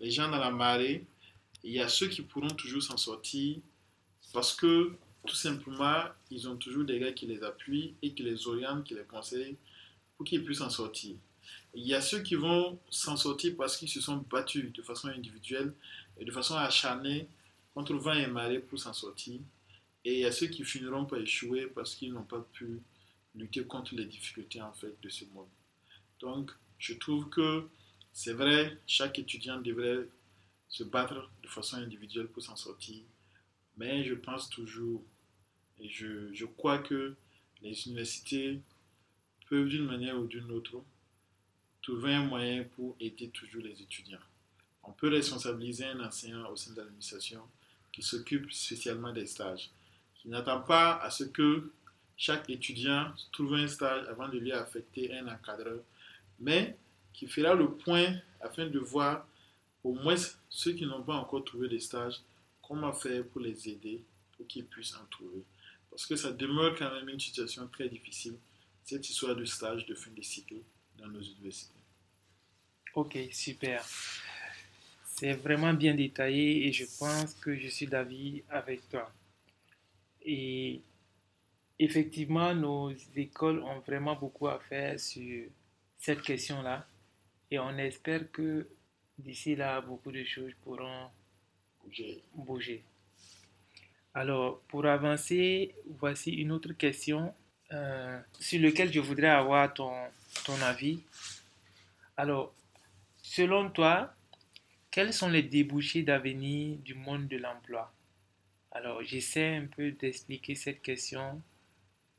[0.00, 1.04] les gens dans la marée,
[1.62, 3.58] il y a ceux qui pourront toujours s'en sortir
[4.32, 4.92] parce que
[5.26, 8.94] tout simplement, ils ont toujours des gars qui les appuient et qui les orientent, qui
[8.94, 9.58] les conseillent
[10.16, 11.16] pour qu'ils puissent s'en sortir.
[11.74, 15.08] Il y a ceux qui vont s'en sortir parce qu'ils se sont battus de façon
[15.08, 15.74] individuelle
[16.18, 17.28] et de façon acharnée
[17.80, 19.40] contre vent et marée pour s'en sortir.
[20.04, 22.80] Et il y a ceux qui finiront par échouer parce qu'ils n'ont pas pu
[23.34, 25.48] lutter contre les difficultés en fait de ce monde.
[26.20, 27.66] Donc, je trouve que
[28.12, 30.06] c'est vrai, chaque étudiant devrait
[30.68, 33.02] se battre de façon individuelle pour s'en sortir.
[33.76, 35.02] Mais je pense toujours
[35.78, 37.14] et je crois que
[37.62, 38.60] les universités
[39.48, 40.82] peuvent d'une manière ou d'une autre
[41.80, 44.18] trouver un moyen pour aider toujours les étudiants.
[44.82, 47.42] On peut responsabiliser un enseignant au sein de l'administration
[47.92, 49.70] qui s'occupe spécialement des stages,
[50.14, 51.72] qui n'attend pas à ce que
[52.16, 55.80] chaque étudiant trouve un stage avant de lui affecter un encadreur,
[56.38, 56.76] mais
[57.12, 59.26] qui fera le point afin de voir
[59.82, 60.16] au moins
[60.48, 62.20] ceux qui n'ont pas encore trouvé des stages,
[62.62, 64.04] comment faire pour les aider,
[64.36, 65.42] pour qu'ils puissent en trouver.
[65.90, 68.36] Parce que ça demeure quand même une situation très difficile,
[68.84, 70.56] cette histoire de stage de fin de cycle
[70.98, 71.80] dans nos universités.
[72.94, 73.84] Ok, super.
[75.20, 79.12] C'est vraiment bien détaillé et je pense que je suis d'avis avec toi.
[80.22, 80.80] Et
[81.78, 85.46] effectivement, nos écoles ont vraiment beaucoup à faire sur
[85.98, 86.86] cette question-là.
[87.50, 88.66] Et on espère que
[89.18, 91.10] d'ici là, beaucoup de choses pourront
[91.84, 92.22] Bouger.
[92.34, 92.82] bouger.
[94.14, 97.34] Alors, pour avancer, voici une autre question
[97.72, 99.92] euh, sur laquelle je voudrais avoir ton,
[100.46, 101.02] ton avis.
[102.16, 102.54] Alors,
[103.22, 104.14] selon toi,
[104.90, 107.92] quels sont les débouchés d'avenir du monde de l'emploi?
[108.72, 111.40] Alors, j'essaie un peu d'expliquer cette question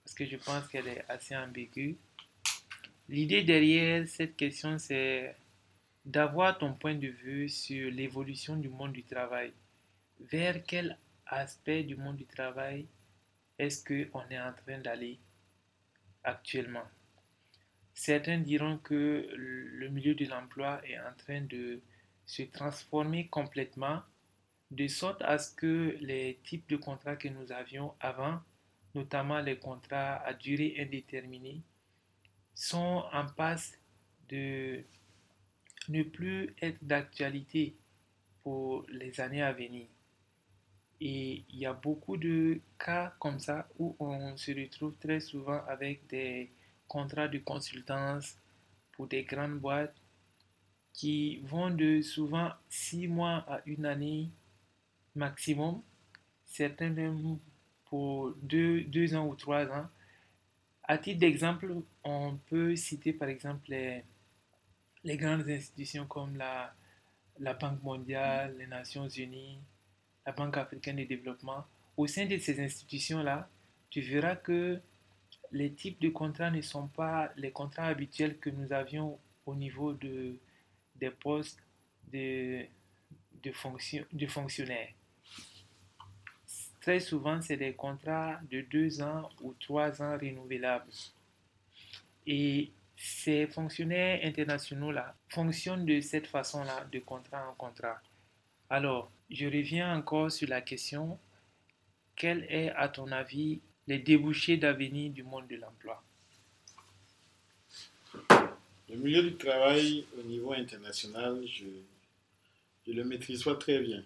[0.04, 1.98] parce que je pense qu'elle est assez ambiguë.
[3.10, 5.36] L'idée derrière cette question, c'est
[6.06, 9.52] d'avoir ton point de vue sur l'évolution du monde du travail.
[10.20, 12.86] Vers quel aspect du monde du travail
[13.60, 15.20] est-ce qu'on est en train d'aller
[16.24, 16.88] actuellement?
[17.94, 21.82] Certains diront que le milieu de l'emploi est en train de
[22.32, 24.02] se transformer complètement
[24.72, 28.40] de sorte à ce que les types de contrats que nous avions avant,
[28.96, 31.62] notamment les contrats à durée indéterminée,
[32.56, 33.78] sont en passe
[34.30, 34.82] de
[35.90, 37.76] ne plus être d'actualité
[38.44, 39.88] pour les années à venir.
[41.02, 45.66] Et il y a beaucoup de cas comme ça où on se retrouve très souvent
[45.68, 46.50] avec des
[46.88, 48.38] contrats de consultance
[48.94, 50.01] pour des grandes boîtes
[50.94, 54.30] qui vont de souvent six mois à une année
[55.16, 55.82] maximum,
[56.46, 57.38] certains même
[57.86, 59.88] pour deux, deux ans ou trois ans.
[60.84, 61.74] À titre d'exemple,
[62.04, 64.04] on peut citer par exemple les,
[65.04, 66.74] les grandes institutions comme la,
[67.40, 69.60] la Banque mondiale, les Nations unies,
[70.26, 71.66] la Banque africaine de développement.
[71.98, 73.50] Au sein de ces institutions-là,
[73.90, 74.80] tu verras que
[75.52, 79.94] les types de contrats ne sont pas les contrats habituels que nous avions au niveau
[79.94, 80.38] de,
[81.02, 81.60] des postes
[82.14, 82.66] de,
[83.44, 84.94] de, fonction, de fonctionnaires.
[86.80, 90.92] Très souvent, c'est des contrats de deux ans ou trois ans renouvelables.
[92.26, 98.00] Et ces fonctionnaires internationaux-là fonctionnent de cette façon-là, de contrat en contrat.
[98.70, 101.20] Alors, je reviens encore sur la question,
[102.16, 106.04] quel est, à ton avis, les débouchés d'avenir du monde de l'emploi?
[108.92, 114.04] Le milieu du travail au niveau international, je le maîtrise pas très bien.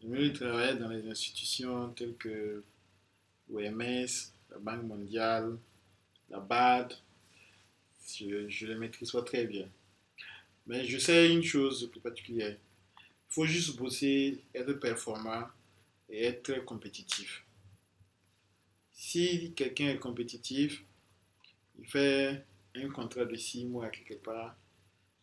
[0.00, 2.62] Le milieu du travail dans les institutions telles que
[3.50, 4.06] l'OMS,
[4.52, 5.58] la Banque mondiale,
[6.30, 6.94] la BAD.
[8.16, 9.68] Je, les maîtrise pas très bien.
[10.68, 12.56] Mais je sais une chose plus particulière.
[12.96, 15.48] Il faut juste bosser, être performant
[16.08, 17.42] et être compétitif.
[18.92, 20.84] Si quelqu'un est compétitif,
[21.76, 24.56] il fait un contrat de six mois quelque part.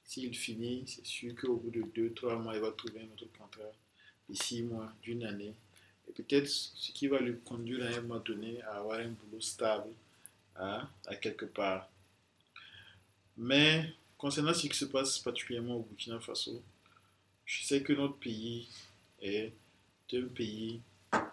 [0.03, 3.31] S'il finit, c'est sûr qu'au bout de deux, trois mois, il va trouver un autre
[3.37, 3.71] contrat
[4.29, 5.53] de six mois, d'une année.
[6.07, 9.41] Et peut-être ce qui va lui conduire à un moment donné à avoir un boulot
[9.41, 9.91] stable
[10.55, 11.89] à, à quelque part.
[13.37, 16.61] Mais concernant ce qui se passe particulièrement au Burkina Faso,
[17.45, 18.67] je sais que notre pays
[19.21, 19.53] est
[20.13, 20.81] un pays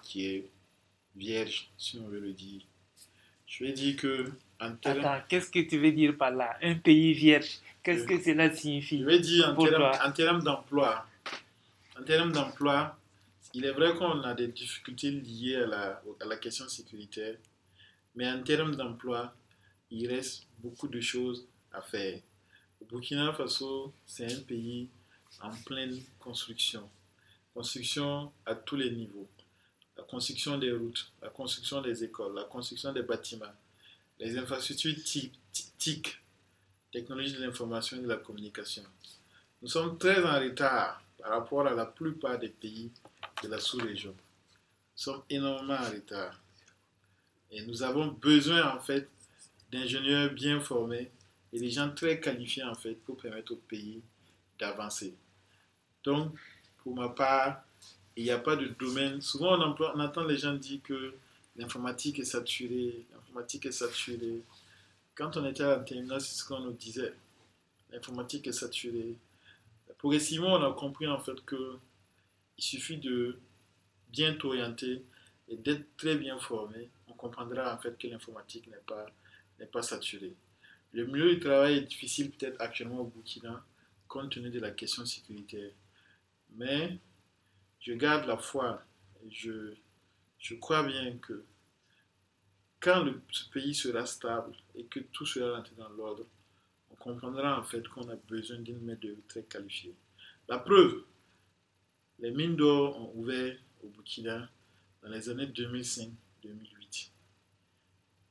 [0.03, 0.51] qui est
[1.17, 2.63] vierge, si on veut le dire.
[3.49, 4.31] Je vais dire que
[4.61, 6.59] en Attends, qu'est-ce que tu veux dire par là?
[6.63, 9.01] Un pays vierge, qu'est-ce que cela signifie?
[9.01, 11.07] Je vais dire en termes, termes d'emploi.
[11.99, 12.99] En termes d'emploi,
[13.55, 17.37] il est vrai qu'on a des difficultés liées à la, à la question sécuritaire,
[18.15, 19.35] mais en termes d'emploi,
[19.91, 22.21] il reste beaucoup de choses à faire.
[22.81, 24.89] Le Burkina Faso, c'est un pays
[25.41, 26.89] en pleine construction.
[27.55, 29.29] Construction à tous les niveaux.
[29.99, 33.53] La construction des routes, la construction des écoles, la construction des bâtiments,
[34.19, 35.33] les infrastructures TIC,
[35.77, 36.19] TIC,
[36.93, 38.85] technologie de l'information et de la communication.
[39.61, 42.91] Nous sommes très en retard par rapport à la plupart des pays
[43.43, 44.13] de la sous-région.
[44.13, 46.41] Nous sommes énormément en retard.
[47.51, 49.09] Et nous avons besoin en fait
[49.71, 51.11] d'ingénieurs bien formés
[51.53, 54.01] et des gens très qualifiés en fait pour permettre au pays
[54.59, 55.15] d'avancer.
[56.05, 56.39] Donc,
[56.79, 57.63] pour ma part,
[58.19, 59.21] il n'y a pas de domaine.
[59.21, 61.15] Souvent, on, entend les gens dire que
[61.55, 64.43] l'informatique est saturée, l'informatique est saturée.
[65.15, 67.15] Quand on était à la terminale, c'est ce qu'on nous disait.
[67.93, 69.15] L'informatique est saturée.
[69.99, 71.79] Progressivement, on a compris en fait que
[72.59, 73.39] suffit de
[74.11, 75.05] bien t'orienter
[75.49, 76.89] et d'être très bien formé.
[77.07, 79.07] On comprendra en fait que l'informatique n'est pas,
[79.61, 80.35] n'est pas saturée.
[80.93, 83.65] Le milieu du travail est difficile peut-être actuellement au Burkina
[84.09, 85.71] compte tenu de la question sécuritaire.
[86.57, 86.99] Mais
[87.81, 88.83] je garde la foi
[89.31, 89.75] je,
[90.39, 91.45] je crois bien que
[92.81, 96.27] quand le, ce pays sera stable et que tout sera rentré dans l'ordre,
[96.91, 99.95] on comprendra en fait qu'on a besoin d'une main de très qualifiée.
[100.49, 101.05] La preuve,
[102.21, 104.49] les mines d'or ont ouvert au Burkina
[105.03, 107.11] dans les années 2005-2008.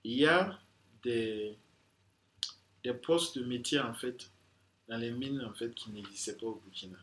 [0.06, 0.58] Il y a
[1.04, 1.58] des,
[2.84, 4.32] des postes de métier en fait
[4.88, 6.98] dans les mines en fait qui n'existaient pas au Burkina.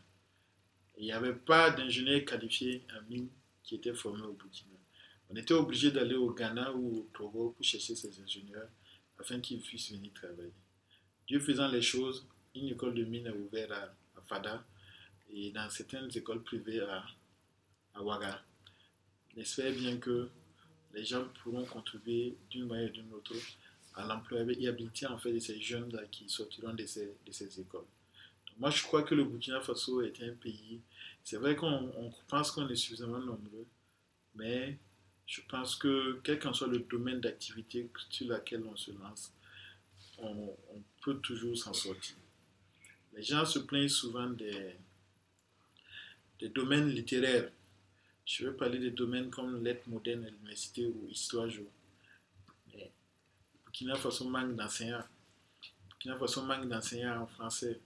[0.97, 3.29] Il n'y avait pas d'ingénieurs qualifiés en mine
[3.63, 4.75] qui étaient formés au Burkina.
[5.29, 8.69] On était obligé d'aller au Ghana ou au Togo pour chercher ces ingénieurs
[9.19, 10.53] afin qu'ils puissent venir travailler.
[11.27, 13.93] Dieu faisant les choses, une école de mine a ouvert à,
[14.27, 14.65] Fada
[15.31, 17.05] et dans certaines écoles privées à,
[17.93, 18.43] à Ouaga.
[19.35, 20.29] J'espère bien que
[20.95, 23.35] les gens pourront contribuer d'une manière ou d'une autre
[23.95, 27.85] à l'employabilité en fait de ces jeunes là qui sortiront de ces, de ces écoles.
[28.57, 30.79] Moi, je crois que le Burkina Faso est un pays.
[31.23, 33.65] C'est vrai qu'on on pense qu'on est suffisamment nombreux,
[34.35, 34.77] mais
[35.25, 39.33] je pense que quel qu'en soit le domaine d'activité sur lequel on se lance,
[40.19, 40.55] on,
[41.01, 42.15] peut toujours s'en sortir.
[43.13, 44.75] Les gens se plaignent souvent des,
[46.39, 47.51] des domaines littéraires.
[48.25, 51.47] Je veux parler des domaines comme lettres modernes à l'université ou histoire.
[52.73, 52.91] Mais
[53.63, 55.03] Burkina Faso manque d'enseignants.
[55.89, 57.79] Burkina Faso manque d'enseignants en français.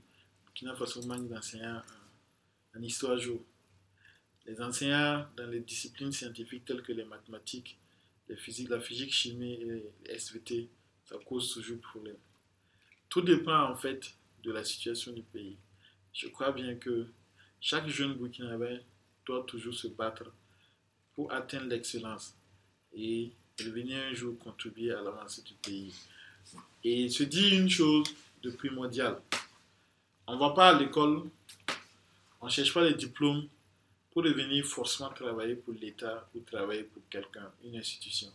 [0.60, 1.82] Burkina Faso manque d'enseignants
[2.76, 3.46] en, en histoire géo.
[4.46, 7.80] Les enseignants dans les disciplines scientifiques telles que les mathématiques,
[8.28, 10.70] les physiques, la physique, chimie et les SVT,
[11.06, 12.18] ça cause toujours problème.
[13.08, 15.56] Tout dépend en fait de la situation du pays.
[16.14, 17.08] Je crois bien que
[17.62, 18.82] chaque jeune Burkinabé
[19.26, 20.34] doit toujours se battre
[21.16, 22.36] pour atteindre l'excellence
[22.94, 25.94] et venir un jour contribuer à l'avancée du pays.
[26.84, 28.08] Et se dire une chose
[28.42, 29.22] de primordial.
[30.30, 31.24] On ne va pas à l'école,
[32.40, 33.50] on ne cherche pas les diplômes
[34.12, 38.28] pour devenir forcément travailler pour l'État ou travailler pour quelqu'un, une institution.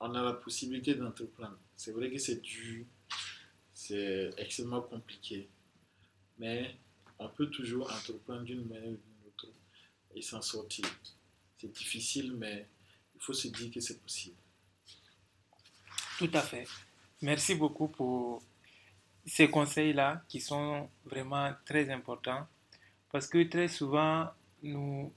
[0.00, 1.58] On a la possibilité d'entreprendre.
[1.76, 2.86] C'est vrai que c'est dur,
[3.74, 5.46] c'est extrêmement compliqué,
[6.38, 6.74] mais
[7.18, 9.48] on peut toujours entreprendre d'une manière ou d'une autre
[10.14, 10.86] et s'en sortir.
[11.58, 12.66] C'est difficile, mais
[13.14, 14.36] il faut se dire que c'est possible.
[16.16, 16.66] Tout à fait.
[17.20, 18.42] Merci beaucoup pour
[19.26, 22.46] ces conseils-là qui sont vraiment très importants
[23.10, 24.28] parce que très souvent,
[24.62, 25.12] nous,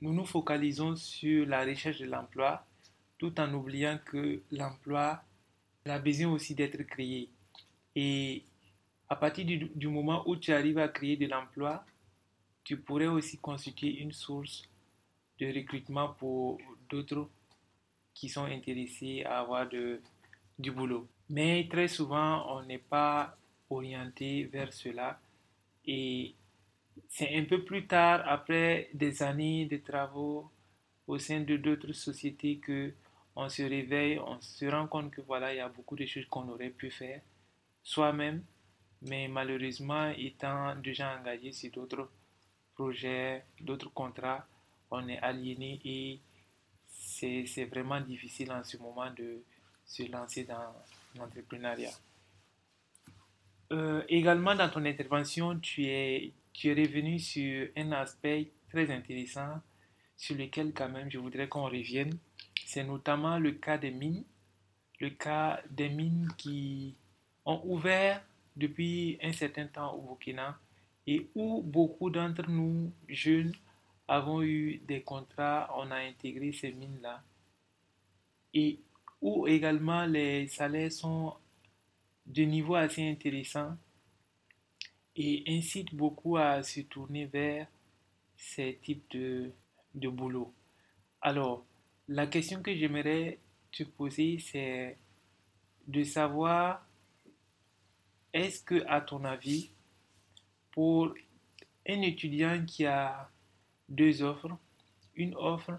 [0.00, 2.64] nous nous focalisons sur la recherche de l'emploi
[3.18, 5.22] tout en oubliant que l'emploi
[5.86, 7.28] a besoin aussi d'être créé.
[7.94, 8.44] Et
[9.08, 11.84] à partir du, moment où tu arrives à créer de l'emploi,
[12.64, 14.62] tu pourrais aussi constituer une source
[15.38, 17.28] de recrutement pour d'autres
[18.14, 20.00] qui sont intéressés à avoir de,
[20.58, 21.08] du boulot.
[21.28, 23.36] Mais très souvent, on n'est pas
[23.74, 25.20] orienté vers cela.
[25.86, 26.34] Et
[27.08, 30.50] c'est un peu plus tard, après des années de travaux
[31.06, 32.92] au sein de d'autres sociétés, que
[33.34, 36.26] on se réveille, on se rend compte que voilà, il y a beaucoup de choses
[36.26, 37.20] qu'on aurait pu faire
[37.82, 38.44] soi-même,
[39.02, 42.10] mais malheureusement, étant déjà engagé sur d'autres
[42.74, 44.46] projets, d'autres contrats,
[44.90, 46.20] on est aliéné et
[46.86, 49.42] c'est vraiment difficile en ce moment de
[49.84, 50.74] se lancer dans
[51.16, 51.90] l'entrepreneuriat.
[53.72, 59.60] Euh, également, dans ton intervention, tu es, tu es revenu sur un aspect très intéressant
[60.16, 62.18] sur lequel quand même je voudrais qu'on revienne.
[62.66, 64.24] C'est notamment le cas des mines,
[65.00, 66.94] le cas des mines qui
[67.46, 68.22] ont ouvert
[68.56, 70.58] depuis un certain temps au Burkina
[71.06, 73.52] et où beaucoup d'entre nous, jeunes,
[74.06, 77.22] avons eu des contrats, on a intégré ces mines-là.
[78.52, 78.78] Et
[79.22, 81.34] où également les salaires sont
[82.26, 83.76] de niveau assez intéressant
[85.16, 87.66] et incite beaucoup à se tourner vers
[88.36, 89.52] ces types de,
[90.08, 90.52] boulot.
[91.20, 91.64] Alors,
[92.08, 93.38] la question que j'aimerais
[93.70, 94.98] te poser, c'est
[95.86, 96.86] de savoir
[98.32, 99.70] est-ce que, à ton avis,
[100.70, 101.14] pour
[101.88, 103.30] un étudiant qui a
[103.88, 104.56] deux offres,
[105.14, 105.78] une offre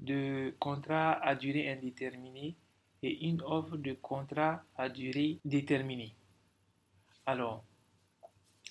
[0.00, 2.56] de contrat à durée indéterminée
[3.02, 6.14] et une offre de contrat à durée déterminée.
[7.26, 7.64] Alors,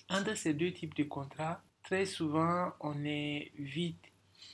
[0.08, 4.04] entre ces deux types de contrats, très souvent, on est vite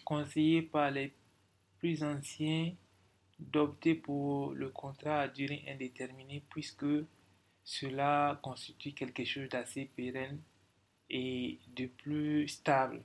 [0.04, 1.12] conseillé par les
[1.78, 2.72] plus anciens
[3.38, 6.86] d'opter pour le contrat à durée indéterminée puisque
[7.64, 10.40] cela constitue quelque chose d'assez pérenne
[11.10, 13.02] et de plus stable.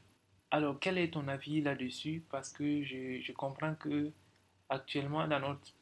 [0.52, 2.24] Alors, quel est ton avis là-dessus?
[2.30, 4.12] Parce que je, je, comprends que
[4.70, 5.74] actuellement dans notre,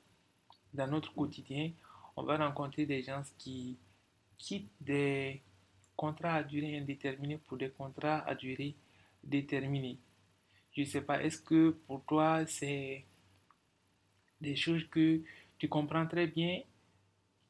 [0.73, 1.71] dans notre quotidien,
[2.15, 3.77] on va rencontrer des gens qui
[4.37, 5.41] quittent des
[5.95, 8.75] contrats à durée indéterminée pour des contrats à durée
[9.23, 9.97] déterminée.
[10.75, 13.05] Je ne sais pas, est-ce que pour toi c'est
[14.39, 15.21] des choses que
[15.57, 16.61] tu comprends très bien?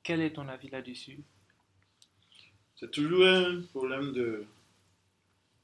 [0.01, 1.19] Quel est ton avis là-dessus?
[2.75, 4.47] C'est toujours un problème de,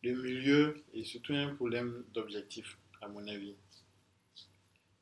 [0.04, 3.56] de milieu et surtout un problème d'objectif, à mon avis.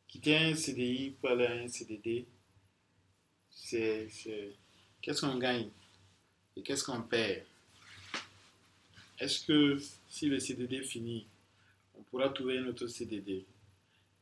[0.07, 2.27] Quitter un CDI pour aller à un CDD,
[3.73, 4.53] c'est
[5.01, 5.69] qu'est-ce qu'on gagne
[6.55, 7.43] et qu'est-ce qu'on perd?
[9.19, 11.25] Est-ce que si le CDD finit,
[11.97, 13.45] on pourra trouver un autre CDD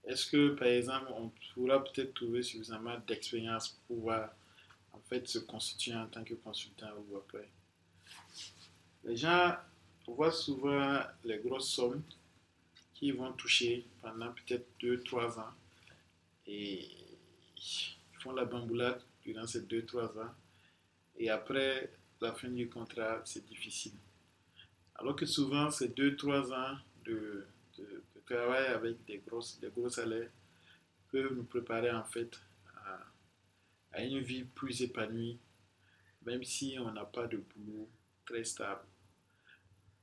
[0.06, 4.30] Est-ce que, par exemple, on pourra peut-être trouver suffisamment d'expérience pour pouvoir
[4.94, 7.48] en fait se constituer en tant que consultant ou après?
[9.04, 9.56] Les gens
[10.08, 12.04] voient souvent les grosses sommes
[12.94, 15.54] qu'ils vont toucher pendant peut-être 2-3 ans
[16.48, 16.88] et
[17.58, 20.34] ils font la bamboulade durant ces 2-3 ans
[21.18, 23.94] et après la fin du contrat, c'est difficile.
[24.96, 27.46] Alors que souvent, ces 2-3 ans de,
[28.26, 30.30] travail avec des, grosses, des gros salaires
[31.12, 32.40] peuvent nous préparer en fait
[33.92, 35.38] à, une vie plus épanouie,
[36.26, 37.90] même si on n'a pas de boulot
[38.26, 38.86] très stable.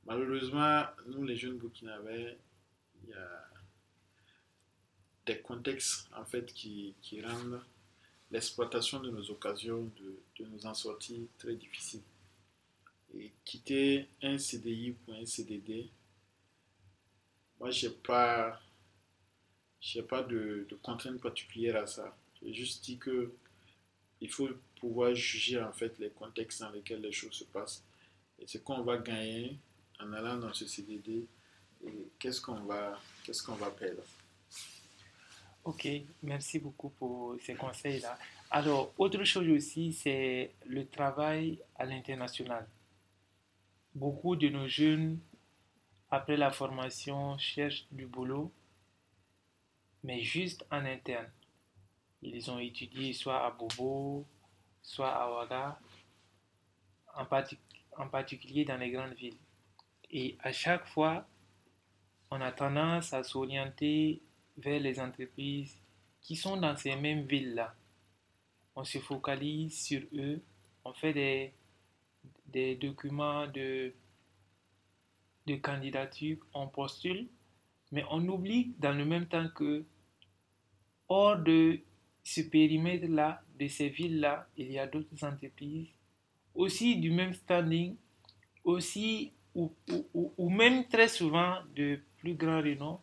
[0.04, 2.36] Malheureusement, nous les jeunes burkinabés,
[3.02, 3.48] il y a
[5.24, 7.62] des contextes en fait qui, rendent
[8.30, 12.02] l'exploitation de nos occasions de, de nous en sortir très difficile
[13.14, 15.88] et quitter un CDI pour un CDD,
[17.58, 18.60] moi, je n'ai pas,
[20.08, 22.16] pas de, de contraintes particulières à ça.
[22.42, 23.32] J'ai juste dit que
[24.20, 24.48] il faut
[24.80, 27.84] pouvoir juger en fait les contextes dans lesquels les choses se passent
[28.40, 29.56] et ce qu'on va gagner
[30.00, 31.24] en allant dans ce CDD
[31.84, 34.02] et qu'est-ce qu'on va, qu'est-ce qu'on va perdre?
[35.68, 35.86] Ok,
[36.22, 38.18] merci beaucoup pour ces conseils-là.
[38.50, 42.66] Alors, autre chose aussi, c'est le travail à l'international.
[43.94, 45.18] Beaucoup de nos jeunes,
[46.10, 48.50] après la formation, cherchent du boulot,
[50.02, 51.28] mais juste en interne.
[52.22, 54.24] Ils ont étudié soit à Bobo,
[54.80, 55.78] soit à Ouaga,
[57.14, 57.26] en,
[58.02, 59.36] en particulier dans les grandes villes.
[60.10, 61.28] Et à chaque fois,
[62.30, 64.22] on a tendance à s'orienter
[64.59, 65.76] vers les entreprises
[66.20, 67.74] qui sont dans ces mêmes villes-là.
[68.76, 70.40] On se focalise sur eux,
[70.84, 71.52] on fait des,
[72.46, 73.92] des documents de,
[75.46, 77.26] de candidature, on postule,
[77.90, 79.84] mais on oublie dans le même temps que
[81.09, 81.80] hors de
[82.22, 85.88] ce périmètre-là, de ces villes-là, il y a d'autres entreprises,
[86.54, 87.96] aussi du même standing,
[88.64, 89.72] aussi ou,
[90.14, 93.00] ou, ou, même très souvent de plus grand renom,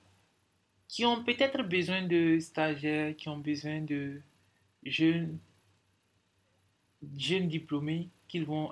[0.88, 4.22] qui ont peut-être besoin de stagiaires, qui ont besoin de
[4.84, 5.38] jeunes,
[7.18, 8.70] jeunes diplômés qu'ils vont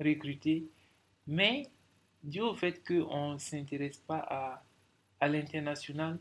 [0.00, 0.68] recruter,
[1.26, 1.68] mais
[2.22, 4.64] dû au fait qu'on ne s'intéresse pas à,
[5.20, 6.18] à l'international,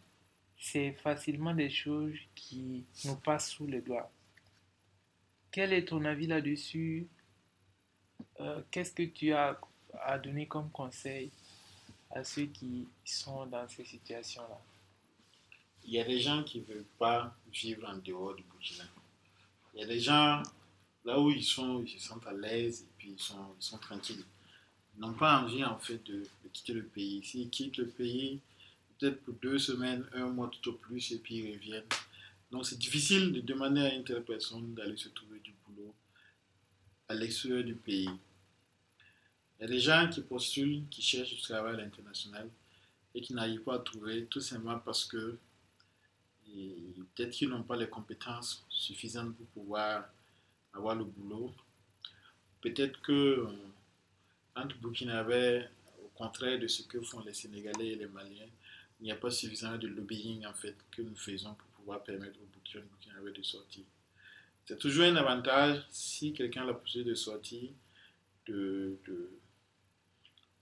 [0.57, 4.11] c'est facilement des choses qui nous passent sous les doigts.
[5.51, 7.07] Quel est ton avis là-dessus?
[8.39, 9.59] Euh, Qu'est-ce que tu as
[10.01, 11.31] à donner comme conseil
[12.11, 14.72] à ceux qui sont dans ces situations-là?
[15.85, 18.85] Il y a des gens qui ne veulent pas vivre en dehors du Burkina.
[19.73, 20.41] Il y a des gens,
[21.03, 23.77] là où ils sont, ils se sentent à l'aise et puis ils sont, ils sont
[23.77, 24.23] tranquilles.
[24.95, 27.23] Ils n'ont pas envie en fait de, quitter le pays.
[27.23, 28.39] S'ils quittent le pays,
[28.97, 31.83] peut-être pour deux semaines, un mois tout au plus, et puis ils reviennent.
[32.51, 35.93] Donc c'est difficile de demander à une telle personne d'aller se trouver du boulot
[37.07, 38.09] à l'extérieur du pays.
[39.57, 42.49] Il y a des gens qui postulent, qui cherchent du travail à l'international
[43.15, 45.37] et qui n'arrivent pas à trouver tout simplement parce que
[47.15, 50.05] peut-être qu'ils n'ont pas les compétences suffisantes pour pouvoir
[50.73, 51.53] avoir le boulot.
[52.61, 53.47] Peut-être que euh,
[54.55, 55.65] entre Burkinabé,
[56.03, 58.47] au contraire de ce que font les Sénégalais et les Maliens,
[58.99, 62.39] il n'y a pas suffisamment de lobbying en fait que nous faisons pour pouvoir permettre
[62.39, 63.83] aux Burkinabé de sortir.
[64.65, 67.69] C'est toujours un avantage si quelqu'un a la possibilité de sortir,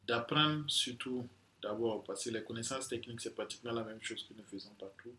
[0.07, 1.27] d'apprendre surtout
[1.61, 5.13] d'abord, parce que les connaissances techniques, c'est pratiquement la même chose que nous faisons partout.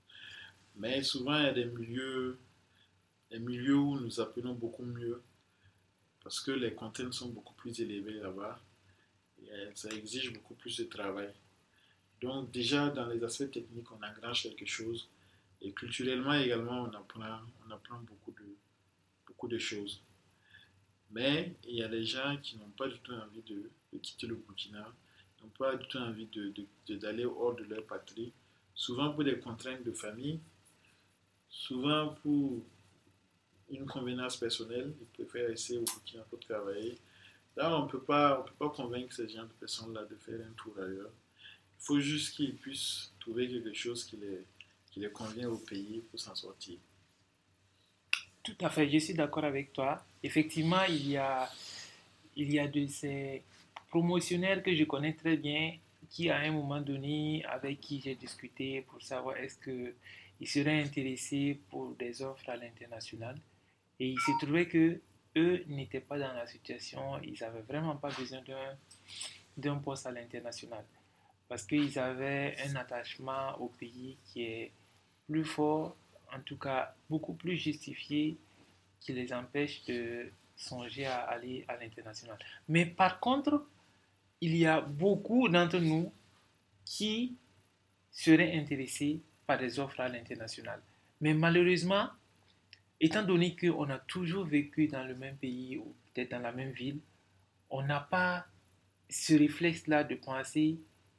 [0.76, 2.38] Mais souvent, il y a des milieux,
[3.30, 5.22] des milieux où nous apprenons beaucoup mieux
[6.22, 8.60] parce que les contraintes sont beaucoup plus élevées là-bas.
[9.42, 11.32] Et ça exige beaucoup plus de travail.
[12.20, 15.08] Donc déjà, dans les aspects techniques, on engrange quelque chose.
[15.60, 18.56] Et culturellement également, on apprend, on apprend beaucoup, de,
[19.26, 20.00] beaucoup de choses.
[21.10, 24.36] Mais il y a des gens qui n'ont pas du tout envie de, quitter le
[24.36, 24.92] Burkina,
[25.42, 26.26] n'ont pas du tout envie
[26.88, 28.32] d'aller de, hors de leur patrie,
[28.74, 30.40] souvent pour des contraintes de famille,
[31.52, 32.62] souvent pour
[33.70, 36.96] une convenance personnelle, ils préfèrent rester au Burkina pour travailler.
[37.56, 41.12] Là, on ne peut pas convaincre ces gens de personnes-là de faire un tour ailleurs.
[41.78, 44.40] Il faut juste qu'ils puissent trouver quelque chose qui les,
[44.90, 46.78] qui les convient au pays pour s'en sortir.
[48.42, 50.02] Tout à fait, je suis d'accord avec toi.
[50.22, 51.50] Effectivement, il y a,
[52.34, 53.42] il y a de ces
[53.88, 55.76] promotionnaires que je connais très bien
[56.10, 59.58] qui, à un moment donné, avec qui j'ai discuté pour savoir est-ce
[60.42, 63.38] qu'ils seraient intéressés pour des offres à l'international.
[64.00, 65.00] Et il se trouvait que
[65.36, 68.40] eux n'étaient pas dans la situation, ils n'avaient vraiment pas besoin
[69.56, 70.84] d'un poste à l'international.
[71.48, 74.72] Parce qu'ils avaient un attachement au pays qui est
[75.28, 75.96] plus fort,
[76.34, 78.36] en tout cas beaucoup plus justifié,
[79.00, 82.38] qui les empêche de songer à aller à l'international.
[82.68, 83.64] Mais par contre,
[84.40, 86.12] il y a beaucoup d'entre nous
[86.84, 87.36] qui
[88.10, 90.80] seraient intéressés par des offres à l'international.
[91.20, 92.08] Mais malheureusement,
[93.00, 96.72] étant donné qu'on a toujours vécu dans le même pays ou peut-être dans la même
[96.72, 96.98] ville,
[97.70, 98.46] on n'a pas
[99.08, 100.78] ce réflexe-là de penser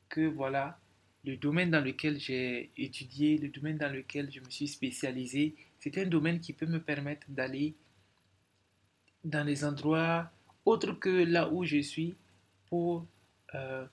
[0.10, 0.80] que voilà,
[1.26, 5.98] le domaine dans lequel j'ai étudié, le domaine dans lequel je me suis spécialisé, c'est
[5.98, 7.76] un domaine qui peut me permettre d'aller
[9.24, 10.30] dans les endroits
[10.66, 12.16] autres que là où je suis
[12.68, 13.06] pour
[13.56, 13.86] euh,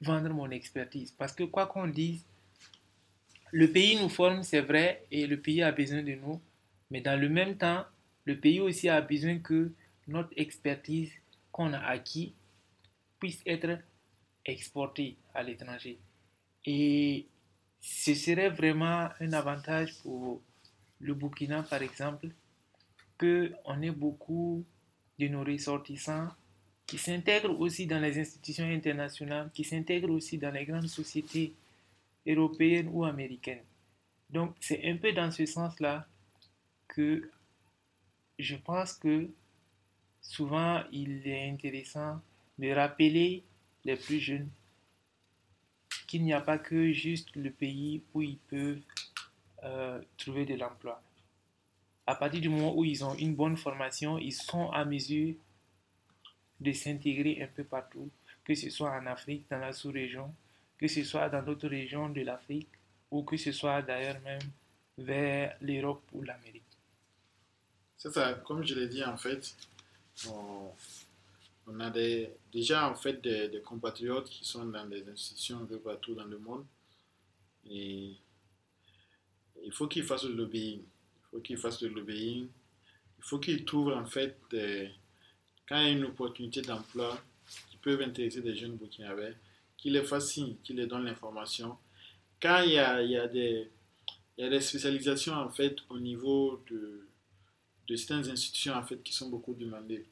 [0.00, 1.12] vendre mon expertise.
[1.12, 2.24] Parce que quoi qu'on dise,
[3.54, 6.40] le pays nous forme, c'est vrai, et le pays a besoin de nous,
[6.90, 7.84] mais dans le même temps,
[8.24, 9.70] le pays aussi a besoin que
[10.08, 11.12] notre expertise
[11.52, 12.34] qu'on a acquis
[13.20, 13.78] puisse être
[14.44, 15.98] exportée à l'étranger.
[16.64, 17.26] Et
[17.80, 20.42] ce serait vraiment un avantage pour
[20.98, 22.30] le Burkina, par exemple,
[23.16, 24.64] qu'on ait beaucoup
[25.16, 26.28] de nos ressortissants
[26.88, 31.52] qui s'intègrent aussi dans les institutions internationales, qui s'intègrent aussi dans les grandes sociétés
[32.26, 33.64] européennes ou américaines.
[34.30, 36.06] Donc c'est un peu dans ce sens-là
[36.88, 37.30] que
[38.38, 39.28] je pense que
[40.20, 42.20] souvent il est intéressant
[42.58, 43.44] de rappeler
[43.84, 44.48] les plus jeunes
[46.06, 48.80] qu'il n'y a pas que juste le pays où ils peuvent
[49.64, 51.02] euh, trouver de l'emploi.
[52.06, 55.34] À partir du moment où ils ont une bonne formation, ils sont à mesure
[56.60, 58.10] de s'intégrer un peu partout,
[58.44, 60.34] que ce soit en Afrique, dans la sous-région,
[60.84, 62.68] que ce soit dans d'autres régions de l'Afrique,
[63.10, 64.42] ou que ce soit d'ailleurs même
[64.98, 66.76] vers l'Europe ou l'Amérique.
[67.96, 69.56] C'est ça, comme je l'ai dit en fait,
[70.28, 71.90] on, a
[72.52, 76.36] déjà en fait des, compatriotes qui sont dans des institutions un peu partout dans le
[76.36, 76.66] monde.
[77.64, 78.18] Il
[79.72, 80.80] faut qu'ils fassent le lobbying.
[80.82, 82.46] Il faut qu'ils fassent le lobbying.
[83.16, 84.36] Il faut qu'ils trouvent en fait,
[85.66, 87.18] quand il y a une opportunité d'emploi
[87.70, 89.32] qui peut intéresser des jeunes burkinabés,
[89.84, 91.78] qu'ils les fassent signe, qu'ils les donnent l'information.
[92.42, 93.70] quand il y a, des,
[94.38, 97.08] il y a des spécialisations en fait au niveau de,
[97.88, 100.06] de certaines institutions en fait qui sont beaucoup demandées.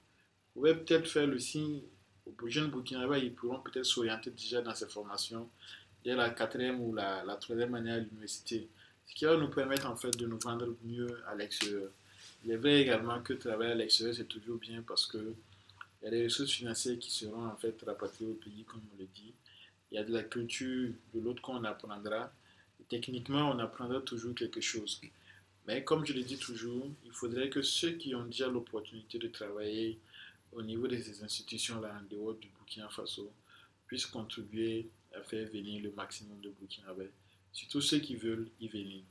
[0.55, 1.83] Vous pouvez peut-être faire le signe
[2.27, 5.51] aux jeunes Burkinabés, ils pourront peut-être s'orienter déjà dans ces formations
[6.05, 8.68] dès la quatrième ou la, la troisième année à l'université,
[9.07, 11.91] ce qui va nous permettre en fait de nous vendre mieux à l'extérieur.
[12.45, 15.37] Il est vrai également que travailler à l'extérieur c'est toujours bien parce que
[16.03, 18.99] il y a des ressources financières qui seront en fait rapatriées au pays comme on
[18.99, 19.35] le dit.
[19.93, 22.32] Il y a de la culture de l'autre qu'on apprendra.
[22.88, 25.03] techniquement, on apprendra toujours quelque chose.
[25.66, 29.28] Mais comme je le dis toujours, il faudrait que ceux qui ont déjà l'opportunité de
[29.28, 29.99] travailler
[30.51, 33.30] au niveau de ces institutions-là, en dehors du Burkina Faso,
[33.86, 37.11] puissent contribuer à faire venir le maximum de Burkinabés.
[37.53, 39.03] Surtout ceux qui veulent y venir.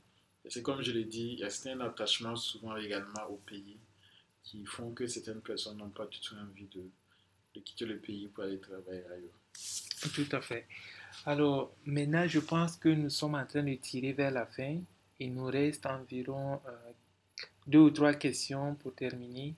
[0.44, 3.76] Et c'est comme je l'ai dit, il y a certains attachements souvent également au pays
[4.42, 8.42] qui font que certaines personnes n'ont pas du tout envie de quitter le pays pour
[8.42, 9.41] aller travailler ailleurs.
[10.14, 10.66] Tout à fait.
[11.24, 14.80] Alors, maintenant, je pense que nous sommes en train de tirer vers la fin.
[15.20, 16.92] Il nous reste environ euh,
[17.66, 19.54] deux ou trois questions pour terminer.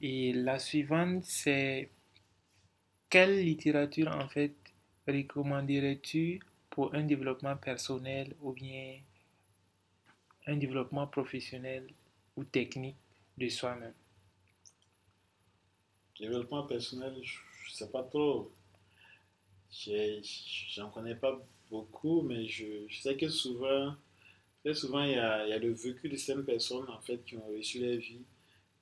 [0.00, 1.90] Et la suivante, c'est
[3.10, 4.54] quelle littérature, en fait,
[5.08, 6.40] recommanderais-tu
[6.70, 8.98] pour un développement personnel ou bien
[10.46, 11.88] un développement professionnel
[12.36, 12.96] ou technique
[13.38, 13.94] de soi-même?
[16.20, 17.38] Développement personnel, je
[17.70, 18.52] ne sais pas trop.
[19.82, 21.38] J'en connais pas
[21.70, 23.94] beaucoup, mais je, sais que souvent,
[24.64, 27.36] très souvent, il y, a, y, a, le vécu de certaines personnes en fait, qui
[27.36, 28.22] ont réussi leur vie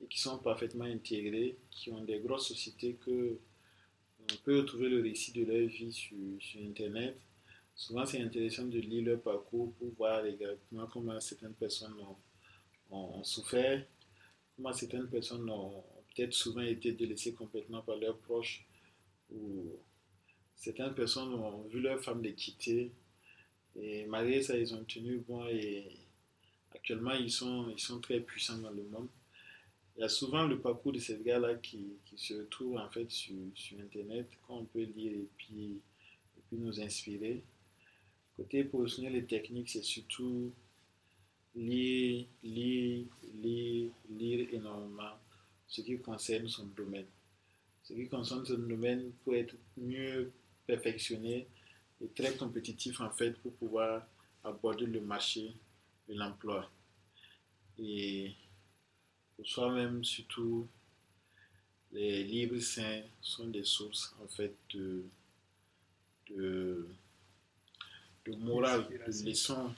[0.03, 3.39] et qui sont parfaitement intégrées, qui ont des grosses sociétés que
[4.33, 7.17] on peut retrouver le récit de leur vie sur, sur Internet.
[7.75, 11.97] Souvent, c'est intéressant de lire leur parcours pour voir exactement comment certaines personnes
[12.91, 13.85] ont, ont souffert,
[14.57, 15.83] comment certaines personnes ont
[16.15, 18.65] peut-être souvent été délaissées complètement par leurs proches,
[19.31, 19.77] ou
[20.57, 22.91] certaines personnes ont vu leur femme les quitter,
[23.77, 25.89] et malgré ça, ils ont tenu bon, et
[26.75, 29.09] actuellement, ils sont, ils sont très puissants dans le monde.
[29.97, 33.11] Il y a souvent le parcours de ces gars-là qui, qui, se retrouve en fait
[33.11, 35.81] sur, sur Internet, qu'on peut lire et puis,
[36.37, 37.43] et puis nous inspirer.
[38.37, 40.53] Côté professionnel et technique, c'est surtout
[41.55, 45.13] lire, lire, lire, lire énormément
[45.69, 47.07] ce qui concerne son domaine.
[47.85, 50.33] Ce qui concerne son domaine pour être mieux
[50.67, 51.47] perfectionné
[52.01, 54.07] et très compétitif en fait pour pouvoir
[54.43, 55.55] aborder le marché
[56.09, 56.71] de l'emploi.
[57.79, 58.33] Et
[59.37, 60.69] pour soi-même, surtout,
[61.93, 65.05] les livres sains sont des sources en fait de,
[66.31, 66.89] de,
[68.27, 69.75] de morale, de leçons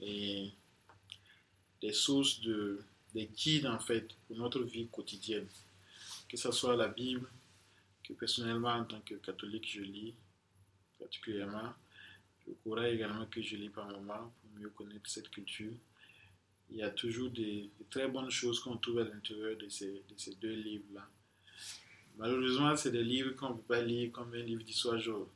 [0.00, 0.50] et
[1.80, 2.82] des sources de
[3.14, 5.46] des guides en fait pour notre vie quotidienne.
[6.28, 7.28] Que ce soit la Bible,
[8.06, 10.14] que personnellement en tant que catholique je lis
[10.98, 11.72] particulièrement,
[12.46, 15.72] le Coran également que je lis par moment pour mieux connaître cette culture.
[16.70, 20.14] Il y a toujours des, très bonnes choses qu'on trouve à l'intérieur de ces, de
[20.16, 21.06] ces deux livres-là.
[22.16, 25.28] Malheureusement, c'est des livres qu'on ne peut pas lire comme un livre d'histoire jour.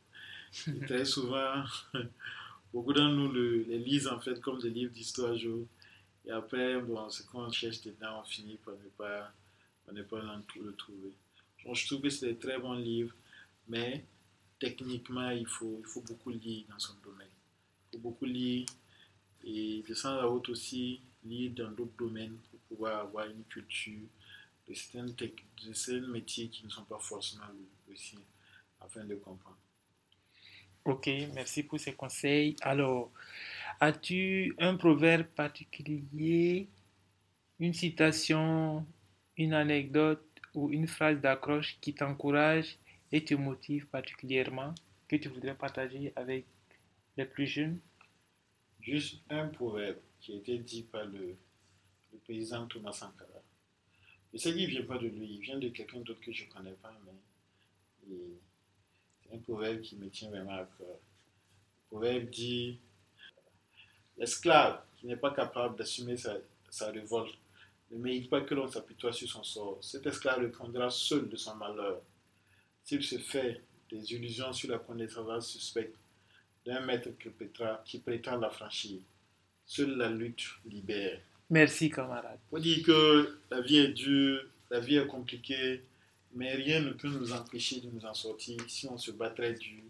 [0.87, 1.65] très souvent,
[2.73, 5.67] beaucoup d'entre nous les lisent en fait comme des livres d'histoire jour.
[6.25, 9.33] Et après, bon, ce qu'on cherche dedans, on finit par ne pas,
[9.85, 10.23] par ne pas
[10.61, 11.13] le trouver.
[11.75, 13.15] Je trouve que c'est des très bons livres,
[13.69, 14.05] mais
[14.59, 17.29] techniquement, il faut, il faut beaucoup lire dans son domaine.
[17.93, 18.67] Il faut beaucoup lire
[19.45, 24.09] et de sans la haute aussi, lire dans d'autres domaines pour pouvoir avoir une culture
[24.69, 27.45] de certains, de certains métiers qui ne sont pas forcément
[27.91, 28.19] aussi,
[28.81, 29.59] afin de comprendre.
[30.85, 32.57] Ok, merci pour ces conseils.
[32.63, 33.13] Alors,
[33.81, 36.69] As-tu un proverbe particulier,
[37.61, 38.85] une citation,
[39.37, 40.28] une anecdote
[40.59, 42.77] ou une phrase d'accroche qui t'encourage
[43.13, 44.75] et te motive particulièrement
[45.07, 46.45] que tu voudrais partager avec
[47.17, 47.79] les plus jeunes?
[48.81, 51.37] Juste un proverbe qui a été dit par le,
[52.25, 53.41] président Thomas Sankara.
[54.33, 56.45] Je sais qu'il ne vient pas de lui, il vient de quelqu'un d'autre que je
[56.45, 58.17] ne connais pas, mais
[59.23, 60.89] c'est un proverbe qui me tient vraiment à cœur.
[60.89, 62.81] Le proverbe dit
[64.17, 67.39] L'esclave qui n'est pas capable d'assumer sa, révolte
[67.91, 69.79] ne mérite pas que l'on s'apitoie sur son sort.
[69.81, 72.03] Cet esclave répondra seul de son malheur.
[72.85, 75.97] S'il se fait des illusions sur la connaissance suspecte
[76.65, 79.01] d'un maître qui prétend, qui prétend la franchir,
[79.65, 81.21] seule la lutte libère.
[81.51, 82.39] Merci, camarade.
[82.53, 85.81] On dit que la vie est dure, la vie est compliquée,
[86.35, 89.55] mais rien ne peut nous empêcher de nous en sortir si on se bat très
[89.55, 89.83] dur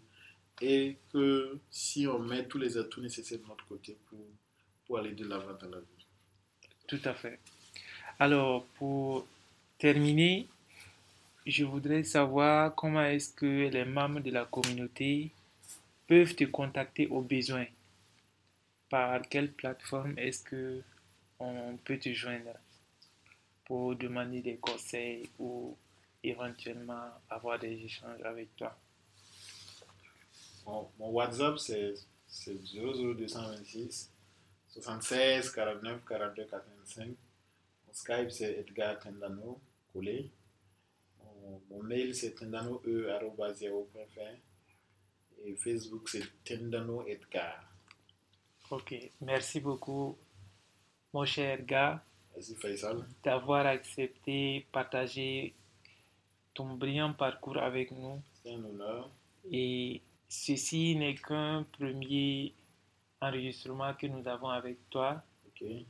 [0.60, 4.20] et que si on met tous les atouts nécessaires de notre côté pour,
[4.86, 6.06] pour aller de l'avant dans la vie.
[6.86, 7.40] Tout à fait.
[8.20, 9.24] Alors, pour
[9.78, 10.48] terminer,
[11.46, 15.30] je voudrais savoir comment est-ce que les membres de la communauté
[16.08, 17.66] peuvent te contacter au besoin.
[18.90, 20.82] par quelle plateforme est-ce que
[21.38, 22.54] on peut te joindre
[23.66, 25.76] pour demander des conseils ou
[26.24, 28.76] éventuellement avoir des échanges avec toi?
[30.66, 31.94] Mon, WhatsApp, c'est
[32.74, 34.10] 00226
[34.70, 37.27] 76 49 42 85.
[37.98, 39.60] Skype, c'est Edgar Tendano,
[39.92, 40.30] collé.
[41.68, 44.20] Mon, mail, c'est tendano.e.fr.
[45.44, 47.60] Et Facebook, c'est Tendano Edgar.
[48.70, 50.16] Ok, merci beaucoup,
[51.12, 52.00] mon cher gars.
[52.34, 53.04] Merci Faisal.
[53.24, 55.54] D'avoir accepté partager
[56.54, 58.22] ton brillant parcours avec nous.
[58.44, 59.10] C'est un honneur.
[59.50, 62.54] Et ceci n'est qu'un premier
[63.20, 65.20] enregistrement que nous avons avec toi.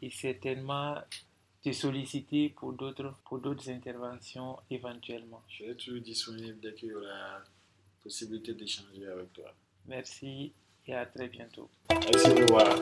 [0.00, 0.96] Et certainement
[1.70, 5.42] te solliciter pour d'autres, pour d'autres interventions éventuellement.
[5.48, 7.42] Je serai toujours disponible dès qu'il y aura
[8.02, 9.52] possibilité d'échanger avec toi.
[9.86, 10.52] Merci
[10.86, 11.68] et à très bientôt.
[11.90, 12.80] Merci, au revoir.